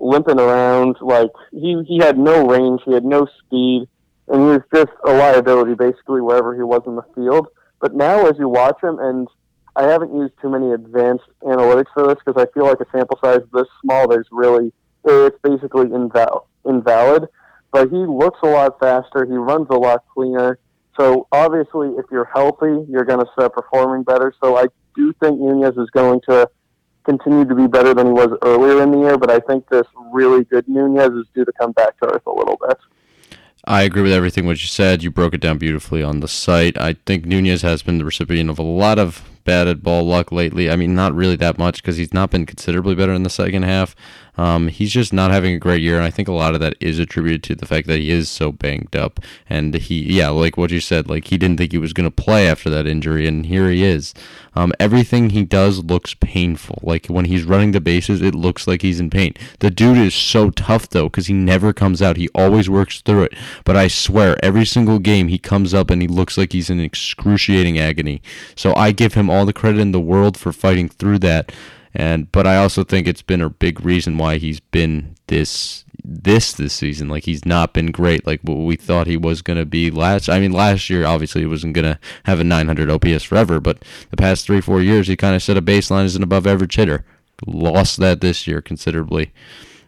[0.00, 0.96] limping around.
[1.00, 3.88] Like he he had no range, he had no speed,
[4.28, 7.48] and he was just a liability basically wherever he was in the field.
[7.80, 9.28] But now, as you watch him, and
[9.74, 13.18] I haven't used too many advanced analytics for this because I feel like a sample
[13.22, 14.72] size this small, there's really
[15.04, 17.28] it's basically inval- invalid.
[17.72, 19.24] But he looks a lot faster.
[19.24, 20.58] He runs a lot cleaner.
[20.98, 24.34] So obviously, if you're healthy, you're going to start performing better.
[24.42, 26.48] So I do think Nunez is going to
[27.04, 29.86] continue to be better than he was earlier in the year, but I think this
[30.12, 32.78] really good Nunez is due to come back to earth a little bit.
[33.64, 35.02] I agree with everything what you said.
[35.02, 36.78] You broke it down beautifully on the site.
[36.78, 40.32] I think Nunez has been the recipient of a lot of bad at ball luck
[40.32, 40.70] lately.
[40.70, 43.62] I mean, not really that much because he's not been considerably better in the second
[43.64, 43.94] half.
[44.38, 46.74] Um, he's just not having a great year, and I think a lot of that
[46.80, 49.20] is attributed to the fact that he is so banged up.
[49.48, 52.22] And he, yeah, like what you said, like he didn't think he was going to
[52.22, 54.14] play after that injury, and here he is.
[54.54, 56.78] Um, everything he does looks painful.
[56.82, 59.34] Like when he's running the bases, it looks like he's in pain.
[59.60, 62.16] The dude is so tough though, because he never comes out.
[62.16, 63.34] He always works through it.
[63.64, 66.80] But I swear, every single game he comes up and he looks like he's in
[66.80, 68.20] excruciating agony.
[68.54, 71.52] So I give him all the credit in the world for fighting through that.
[71.94, 76.52] And but I also think it's been a big reason why he's been this this
[76.52, 77.08] this season.
[77.08, 80.28] Like he's not been great like what we thought he was going to be last.
[80.28, 83.84] I mean, last year obviously he wasn't going to have a 900 OPS forever, but
[84.10, 86.76] the past three four years he kind of set a baseline as an above average
[86.76, 87.04] hitter.
[87.46, 89.32] Lost that this year considerably.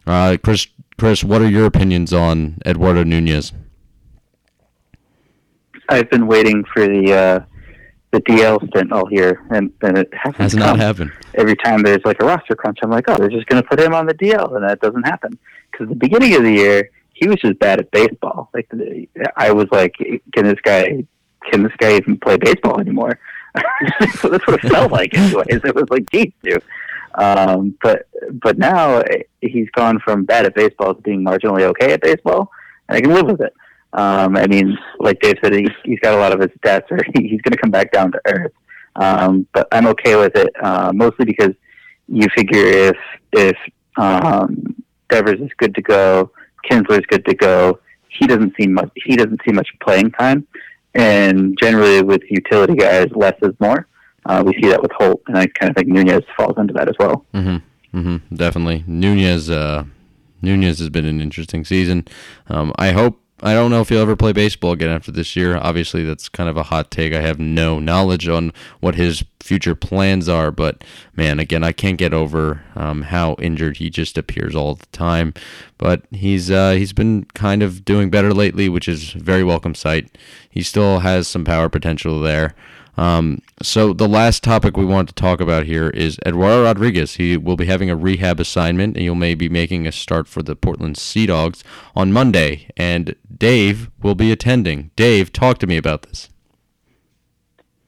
[0.07, 0.67] Uh, Chris,
[0.99, 3.53] Chris, what are your opinions on Eduardo Nunez?
[5.89, 7.41] I've been waiting for the uh,
[8.15, 11.13] the DL stint all year, and, and it hasn't has not happened.
[11.35, 13.81] Every time there's like a roster crunch, I'm like, oh, they're just going to put
[13.81, 15.37] him on the DL, and that doesn't happen.
[15.71, 18.51] Because the beginning of the year, he was just bad at baseball.
[18.55, 18.71] Like
[19.37, 19.97] I was like,
[20.33, 21.05] can this guy,
[21.51, 23.19] can this guy even play baseball anymore?
[24.19, 25.61] so that's what it felt like, anyways.
[25.65, 26.63] It was like, geez, dude.
[27.17, 29.03] Um, but but now
[29.41, 32.51] he's gone from bad at baseball to being marginally okay at baseball,
[32.89, 33.55] and I can live with it.
[33.95, 36.99] Um, I mean, like Dave said, he, he's got a lot of his stats, or
[37.15, 38.53] he's going to come back down to earth.
[38.97, 41.55] Um, but I'm okay with it, uh, mostly because
[42.09, 42.97] you figure if
[43.33, 43.57] if
[43.97, 44.77] um,
[45.09, 46.31] Devers is good to go,
[46.69, 48.91] Kinsler is good to go, he doesn't see much.
[49.05, 50.47] He doesn't see much playing time,
[50.95, 53.87] and generally with utility guys, less is more.
[54.27, 56.89] Uh, we see that with Holt, and I kind of think Nunez falls into that
[56.89, 57.27] as well.
[57.35, 57.99] Mm-hmm.
[57.99, 58.35] Mm-hmm.
[58.35, 59.51] Definitely, Nunez.
[59.51, 59.85] Uh,
[60.41, 62.07] Nunez has been an interesting season.
[62.49, 65.57] Um, I hope I don't know if he'll ever play baseball again after this year.
[65.57, 67.13] Obviously, that's kind of a hot take.
[67.13, 70.85] I have no knowledge on what his future plans are, but
[71.17, 75.35] man, again, I can't get over um, how injured he just appears all the time.
[75.79, 80.17] But he's uh, he's been kind of doing better lately, which is very welcome sight.
[80.49, 82.55] He still has some power potential there.
[82.97, 87.15] Um, so the last topic we want to talk about here is Eduardo Rodriguez.
[87.15, 90.43] He will be having a rehab assignment, and he may be making a start for
[90.43, 91.65] the Portland Sea Dogs
[91.97, 92.69] on Monday.
[92.77, 94.91] And Dave will be attending.
[94.97, 96.29] Dave, talk to me about this.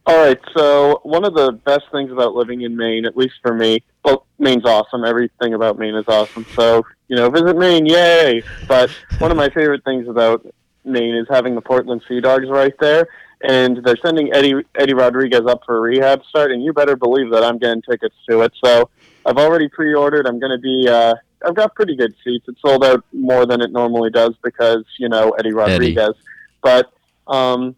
[0.07, 0.39] All right.
[0.57, 4.27] So one of the best things about living in Maine, at least for me, well,
[4.39, 5.05] Maine's awesome.
[5.05, 6.47] Everything about Maine is awesome.
[6.55, 8.43] So you know, visit Maine, yay!
[8.67, 10.45] But one of my favorite things about
[10.85, 13.09] Maine is having the Portland Sea Dogs right there
[13.43, 17.31] and they're sending Eddie Eddie Rodriguez up for a rehab start, and you better believe
[17.31, 18.53] that I'm getting tickets to it.
[18.65, 18.91] So
[19.25, 20.27] I've already pre-ordered.
[20.27, 20.89] I'm going to be.
[20.89, 21.15] Uh,
[21.47, 22.49] I've got pretty good seats.
[22.49, 25.99] It sold out more than it normally does because you know Eddie Rodriguez.
[25.99, 26.19] Eddie.
[26.63, 26.93] But
[27.27, 27.77] um,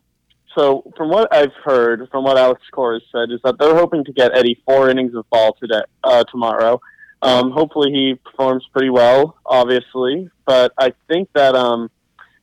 [0.55, 4.13] so from what I've heard, from what Alex Cora said, is that they're hoping to
[4.13, 6.81] get Eddie four innings of ball today, uh, tomorrow.
[7.21, 10.31] Um, hopefully he performs pretty well, obviously.
[10.47, 11.91] But I think that um,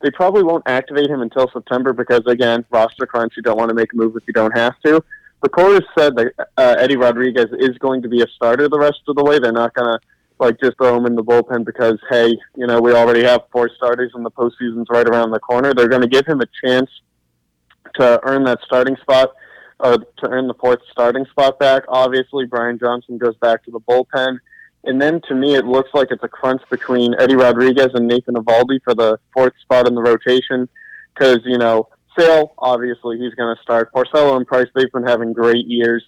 [0.05, 3.33] they probably won't activate him until September because, again, roster crunch.
[3.35, 5.03] You don't want to make a move if you don't have to.
[5.41, 9.01] The Cora said that uh, Eddie Rodriguez is going to be a starter the rest
[9.07, 9.39] of the way.
[9.39, 9.99] They're not going to
[10.37, 13.67] like just throw him in the bullpen because hey, you know we already have four
[13.75, 15.73] starters and the postseason's right around the corner.
[15.73, 16.89] They're going to give him a chance
[17.95, 19.33] to earn that starting spot.
[19.79, 21.83] or to earn the fourth starting spot back.
[21.87, 24.37] Obviously, Brian Johnson goes back to the bullpen.
[24.85, 28.35] And then to me, it looks like it's a crunch between Eddie Rodriguez and Nathan
[28.35, 30.69] Eovaldi for the fourth spot in the rotation.
[31.13, 33.91] Because, you know, Sale, obviously, he's going to start.
[33.93, 36.03] Porcello and Price, they've been having great years.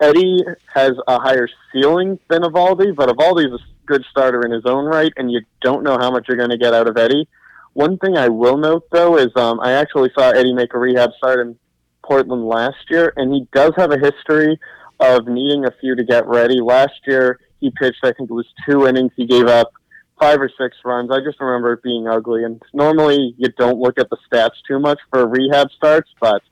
[0.00, 0.42] Eddie
[0.74, 5.12] has a higher ceiling than Avaldi, but Eovaldi's a good starter in his own right,
[5.16, 7.26] and you don't know how much you're going to get out of Eddie.
[7.72, 11.10] One thing I will note, though, is um, I actually saw Eddie make a rehab
[11.16, 11.58] start in
[12.02, 14.58] Portland last year, and he does have a history
[15.00, 16.60] of needing a few to get ready.
[16.60, 19.12] Last year, he pitched, I think it was two innings.
[19.16, 19.72] He gave up
[20.18, 21.10] five or six runs.
[21.10, 22.44] I just remember it being ugly.
[22.44, 26.42] And normally you don't look at the stats too much for rehab starts, but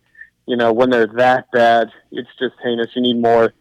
[0.47, 2.89] you know when they're that bad, it's just heinous.
[2.95, 3.53] You need more.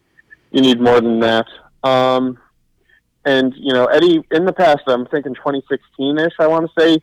[0.50, 1.46] You need more than that.
[1.82, 2.38] Um,
[3.24, 6.32] and you know Eddie in the past, I'm thinking 2016ish.
[6.38, 6.98] I want to say,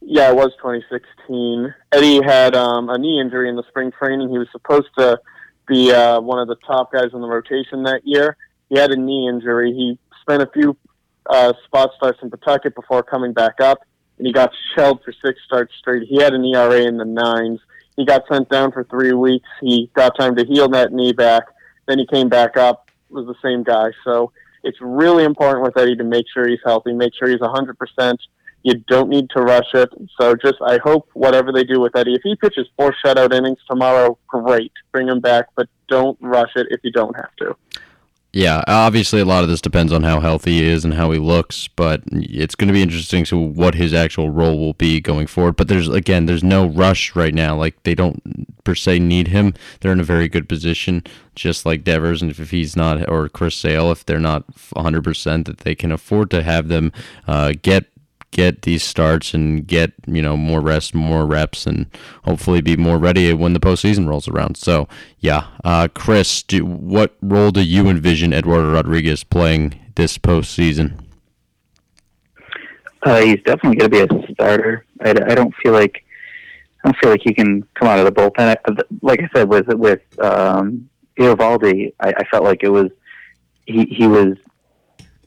[0.00, 1.74] yeah, it was 2016.
[1.92, 4.28] Eddie had um, a knee injury in the spring training.
[4.28, 5.20] He was supposed to
[5.66, 8.36] be uh, one of the top guys in the rotation that year.
[8.68, 9.72] He had a knee injury.
[9.72, 10.76] He spent a few
[11.28, 13.78] uh, spot starts in Pawtucket before coming back up,
[14.18, 16.08] and he got shelled for six starts straight.
[16.08, 17.60] He had an ERA in the nines.
[17.96, 19.48] He got sent down for three weeks.
[19.60, 21.44] He got time to heal that knee back.
[21.86, 23.90] Then he came back up, was the same guy.
[24.04, 28.18] So it's really important with Eddie to make sure he's healthy, make sure he's 100%.
[28.62, 29.88] You don't need to rush it.
[30.20, 33.60] So just, I hope whatever they do with Eddie, if he pitches four shutout innings
[33.68, 34.72] tomorrow, great.
[34.92, 37.56] Bring him back, but don't rush it if you don't have to.
[38.32, 41.18] Yeah, obviously a lot of this depends on how healthy he is and how he
[41.18, 45.26] looks, but it's going to be interesting to what his actual role will be going
[45.26, 45.56] forward.
[45.56, 47.56] But there's again, there's no rush right now.
[47.56, 49.54] Like they don't per se need him.
[49.80, 51.04] They're in a very good position,
[51.36, 55.46] just like Devers, and if he's not or Chris Sale, if they're not 100 percent,
[55.46, 56.92] that they can afford to have them
[57.26, 57.86] uh, get
[58.30, 61.86] get these starts and get you know more rest, more reps, and
[62.24, 64.56] hopefully be more ready when the postseason rolls around.
[64.56, 71.00] So yeah, uh, Chris, do, what role do you envision Eduardo Rodriguez playing this postseason?
[73.02, 74.84] Uh, he's definitely going to be a starter.
[75.00, 76.04] I, I don't feel like
[76.84, 78.56] I don't feel like he can come out of the bullpen.
[78.56, 82.90] I, like I said, with with um, I, I felt like it was
[83.66, 84.36] he he was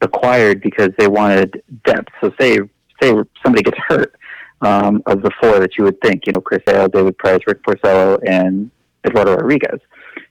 [0.01, 2.09] acquired because they wanted depth.
[2.19, 2.59] So say
[3.01, 4.15] say somebody gets hurt,
[4.61, 7.63] um, of the four that you would think, you know, Chris Sale, David Price, Rick
[7.63, 8.69] Porcello, and
[9.05, 9.79] Eduardo Rodriguez.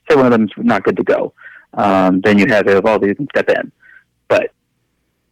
[0.09, 1.33] Say one of them's not good to go,
[1.73, 3.71] um, then you have Eovaldi who step in.
[4.27, 4.51] But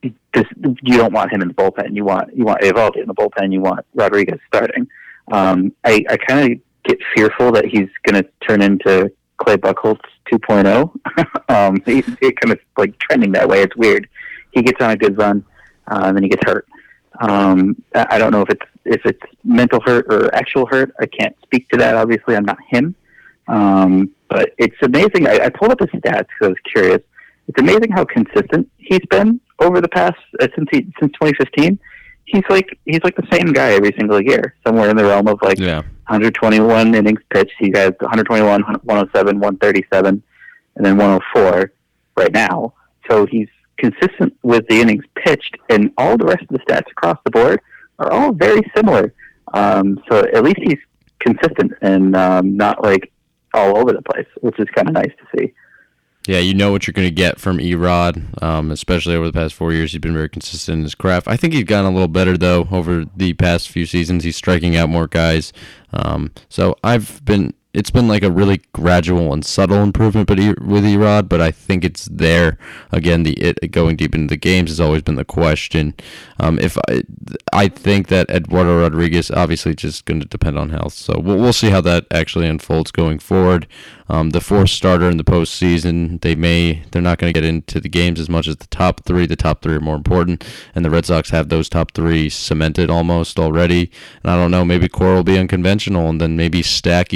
[0.01, 1.95] this, you don't want him in the bullpen.
[1.95, 3.51] You want you want Eovaldi in the bullpen.
[3.51, 4.87] You want Rodriguez starting.
[5.31, 9.99] Um, I, I kind of get fearful that he's going to turn into Clay Buchholz
[10.31, 10.91] 2.0.
[11.49, 13.61] um, he, he kind of like trending that way.
[13.61, 14.09] It's weird.
[14.51, 15.45] He gets on a good run,
[15.87, 16.67] uh, and then he gets hurt.
[17.19, 20.93] Um, I don't know if it's if it's mental hurt or actual hurt.
[20.99, 21.95] I can't speak to that.
[21.95, 22.95] Obviously, I'm not him.
[23.47, 25.27] Um, but it's amazing.
[25.27, 27.01] I, I pulled up his stats because I was curious.
[27.47, 31.79] It's amazing how consistent he's been over the past uh, since he since 2015.
[32.25, 35.39] He's like he's like the same guy every single year, somewhere in the realm of
[35.41, 35.81] like yeah.
[36.07, 37.53] 121 innings pitched.
[37.57, 40.23] He has 121, 107, 137,
[40.75, 41.71] and then 104
[42.15, 42.73] right now.
[43.09, 43.47] So he's
[43.79, 47.59] consistent with the innings pitched, and all the rest of the stats across the board
[47.99, 49.13] are all very similar.
[49.53, 50.79] Um, so at least he's
[51.19, 53.11] consistent and um, not like
[53.53, 55.53] all over the place, which is kind of nice to see.
[56.27, 59.55] Yeah, you know what you're going to get from Erod, um, especially over the past
[59.55, 59.93] four years.
[59.93, 61.27] He's been very consistent in his craft.
[61.27, 64.23] I think he's gotten a little better though over the past few seasons.
[64.23, 65.51] He's striking out more guys.
[65.91, 70.83] Um, so I've been it's been like a really gradual and subtle improvement, but with
[70.83, 72.57] Erod, but I think it's there.
[72.91, 75.93] Again, the it going deep into the games has always been the question.
[76.39, 77.03] Um, if I,
[77.53, 81.53] I think that Eduardo Rodriguez obviously just going to depend on health, so we'll, we'll
[81.53, 83.67] see how that actually unfolds going forward.
[84.11, 87.79] Um, the fourth starter in the postseason, they may they're not going to get into
[87.79, 89.27] the games as much as the top three.
[89.27, 90.43] The top three are more important,
[90.73, 93.91] and the Red Sox have those top three cemented almost already.
[94.23, 97.13] And I don't know, maybe Cora will be unconventional, and then maybe stack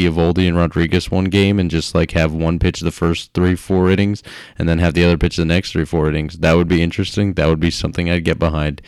[0.47, 4.23] And Rodriguez one game, and just like have one pitch the first three four innings,
[4.57, 6.39] and then have the other pitch the next three four innings.
[6.39, 7.33] That would be interesting.
[7.33, 8.81] That would be something I'd get behind.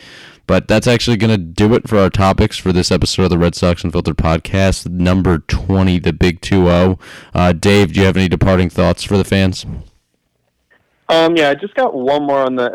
[0.46, 3.38] But that's actually going to do it for our topics for this episode of the
[3.38, 6.98] Red Sox Unfiltered podcast, number 20, the Big 2 0.
[7.34, 9.66] Uh, Dave, do you have any departing thoughts for the fans?
[11.08, 12.66] Um, yeah, I just got one more on the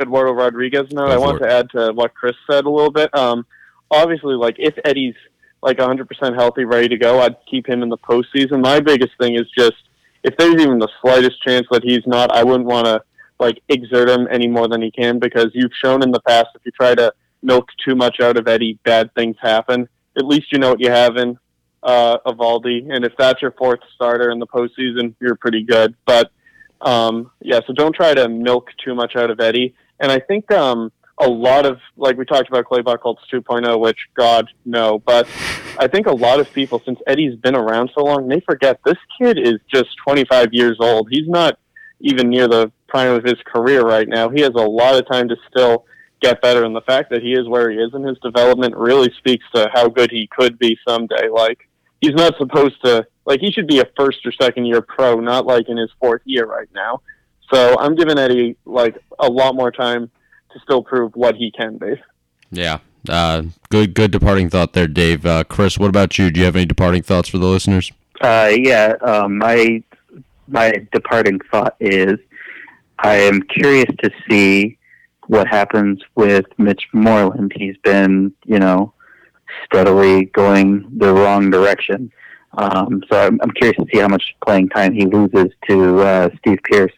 [0.00, 1.10] Eduardo Rodriguez note.
[1.10, 3.14] I want to add to what Chris said a little bit.
[3.16, 3.46] Um,
[3.90, 5.16] obviously, like if Eddie's
[5.62, 8.62] like 100% healthy, ready to go, I'd keep him in the postseason.
[8.62, 9.76] My biggest thing is just
[10.24, 13.02] if there's even the slightest chance that he's not, I wouldn't want to
[13.38, 16.62] like exert him any more than he can because you've shown in the past if
[16.64, 19.88] you try to milk too much out of Eddie, bad things happen.
[20.16, 21.38] At least you know what you have in
[21.82, 25.94] uh, Eovaldi, and if that's your fourth starter in the postseason, you're pretty good.
[26.06, 26.30] But
[26.80, 29.74] um, yeah, so don't try to milk too much out of Eddie.
[29.98, 30.92] And I think um,
[31.22, 35.26] a lot of like we talked about Clay Buchholz 2.0, which God no, but
[35.78, 38.98] I think a lot of people since Eddie's been around so long, they forget this
[39.18, 41.08] kid is just 25 years old.
[41.10, 41.58] He's not
[42.00, 44.28] even near the prime of his career right now.
[44.28, 45.86] He has a lot of time to still
[46.20, 49.12] get better, and the fact that he is where he is in his development really
[49.18, 51.28] speaks to how good he could be someday.
[51.28, 51.68] Like
[52.00, 55.46] he's not supposed to like he should be a first or second year pro, not
[55.46, 57.00] like in his fourth year right now.
[57.52, 60.10] So I'm giving Eddie like a lot more time
[60.52, 61.94] to still prove what he can be.
[62.50, 62.78] Yeah.
[63.08, 65.26] Uh, good, good departing thought there, Dave.
[65.26, 66.30] Uh, Chris, what about you?
[66.30, 67.90] Do you have any departing thoughts for the listeners?
[68.20, 69.82] Uh, yeah, um, my
[70.46, 72.18] my departing thought is
[72.98, 74.78] I am curious to see
[75.26, 77.52] what happens with Mitch Moreland.
[77.56, 78.92] He's been, you know,
[79.64, 82.12] steadily going the wrong direction.
[82.58, 86.28] Um, so I'm, I'm, curious to see how much playing time he loses to uh,
[86.38, 86.92] Steve Pearce.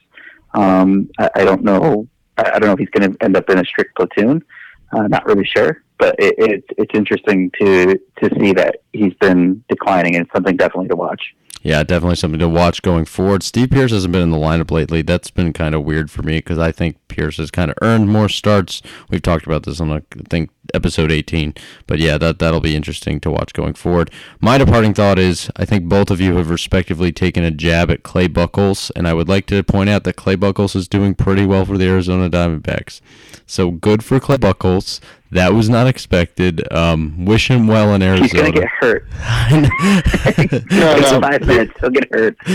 [0.53, 2.09] Um, I, I, don't know.
[2.37, 4.45] I, I, don't know if he's going to end up in a strict platoon.
[4.93, 9.65] Uh, not really sure, but it, it, it's interesting to to see that he's been
[9.69, 13.43] declining, and it's something definitely to watch yeah, definitely something to watch going forward.
[13.43, 15.01] Steve Pearce hasn't been in the lineup lately.
[15.01, 18.11] That's been kind of weird for me because I think Pearce has kind of earned
[18.11, 18.83] more starts.
[19.09, 21.55] We've talked about this on I think episode 18,
[21.87, 24.11] but yeah, that that'll be interesting to watch going forward.
[24.41, 28.03] My departing thought is I think both of you have respectively taken a jab at
[28.03, 31.47] Clay Buchholz, and I would like to point out that Clay Buchholz is doing pretty
[31.47, 33.01] well for the Arizona Diamondbacks.
[33.47, 35.01] So good for Clay Buchholz.
[35.35, 36.63] That was not expected.
[36.73, 38.23] Um, wish him well in Arizona.
[38.23, 39.05] He's gonna get hurt.
[40.71, 41.73] no, no, five minutes.
[41.81, 42.37] He'll get hurt.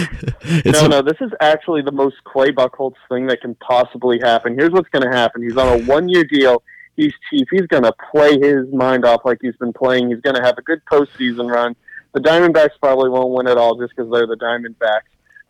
[0.65, 1.01] no, a, no.
[1.01, 4.57] This is actually the most Clay Buchholz thing that can possibly happen.
[4.57, 5.43] Here's what's gonna happen.
[5.43, 6.63] He's on a one-year deal.
[6.99, 7.47] He's cheap.
[7.51, 10.09] He's gonna play his mind off like he's been playing.
[10.09, 11.75] He's gonna have a good postseason run.
[12.13, 15.01] The Diamondbacks probably won't win it all just because they're the Diamondbacks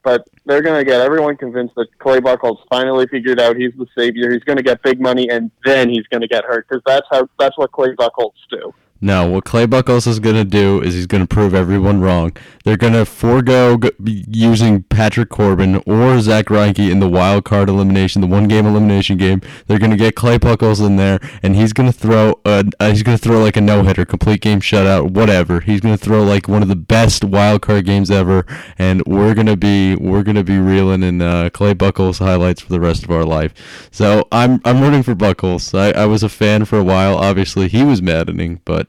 [0.04, 3.88] but they're going to get everyone convinced that Clay Buchholz finally figured out he's the
[3.98, 4.32] savior.
[4.32, 7.08] He's going to get big money, and then he's going to get hurt because that's
[7.12, 8.74] how that's what Clay Buchholz do.
[9.02, 12.36] No, what Clay Buchholz is going to do is he's going to prove everyone wrong.
[12.66, 17.70] They're going to forego g- using Patrick Corbin or Zack Greinke in the wild card
[17.70, 19.42] elimination, the one game elimination game.
[19.68, 22.90] They're going to get Clay Buchholz in there, and he's going to throw a, uh,
[22.90, 25.62] he's going to throw like a no hitter, complete game shutout, whatever.
[25.62, 28.46] He's going to throw like one of the best wild card games ever,
[28.78, 32.62] and we're going to be we're going to be reeling in uh, Clay Buchholz highlights
[32.62, 33.54] for the rest of our life.
[33.92, 35.74] So I'm I'm rooting for Buchholz.
[35.78, 37.18] I, I was a fan for a while.
[37.18, 38.89] Obviously, he was maddening, but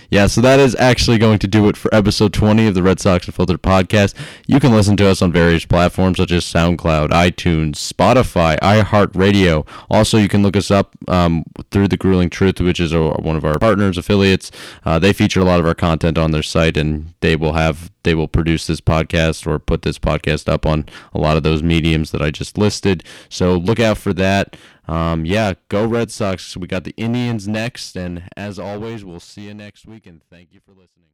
[0.11, 2.99] yeah, so that is actually going to do it for episode 20 of the Red
[2.99, 4.13] Sox and Unfiltered podcast.
[4.45, 9.65] You can listen to us on various platforms such as SoundCloud, iTunes, Spotify, iHeartRadio.
[9.89, 13.37] Also, you can look us up um, through The Grueling Truth, which is a, one
[13.37, 14.51] of our partners, affiliates.
[14.83, 17.89] Uh, they feature a lot of our content on their site, and they will have
[18.03, 21.61] they will produce this podcast or put this podcast up on a lot of those
[21.63, 23.03] mediums that I just listed.
[23.29, 24.57] So look out for that
[24.91, 26.57] um, yeah, go Red Sox.
[26.57, 30.11] We got the Indians next, and as always, we'll see you next week.
[30.11, 31.10] And thank you for listening.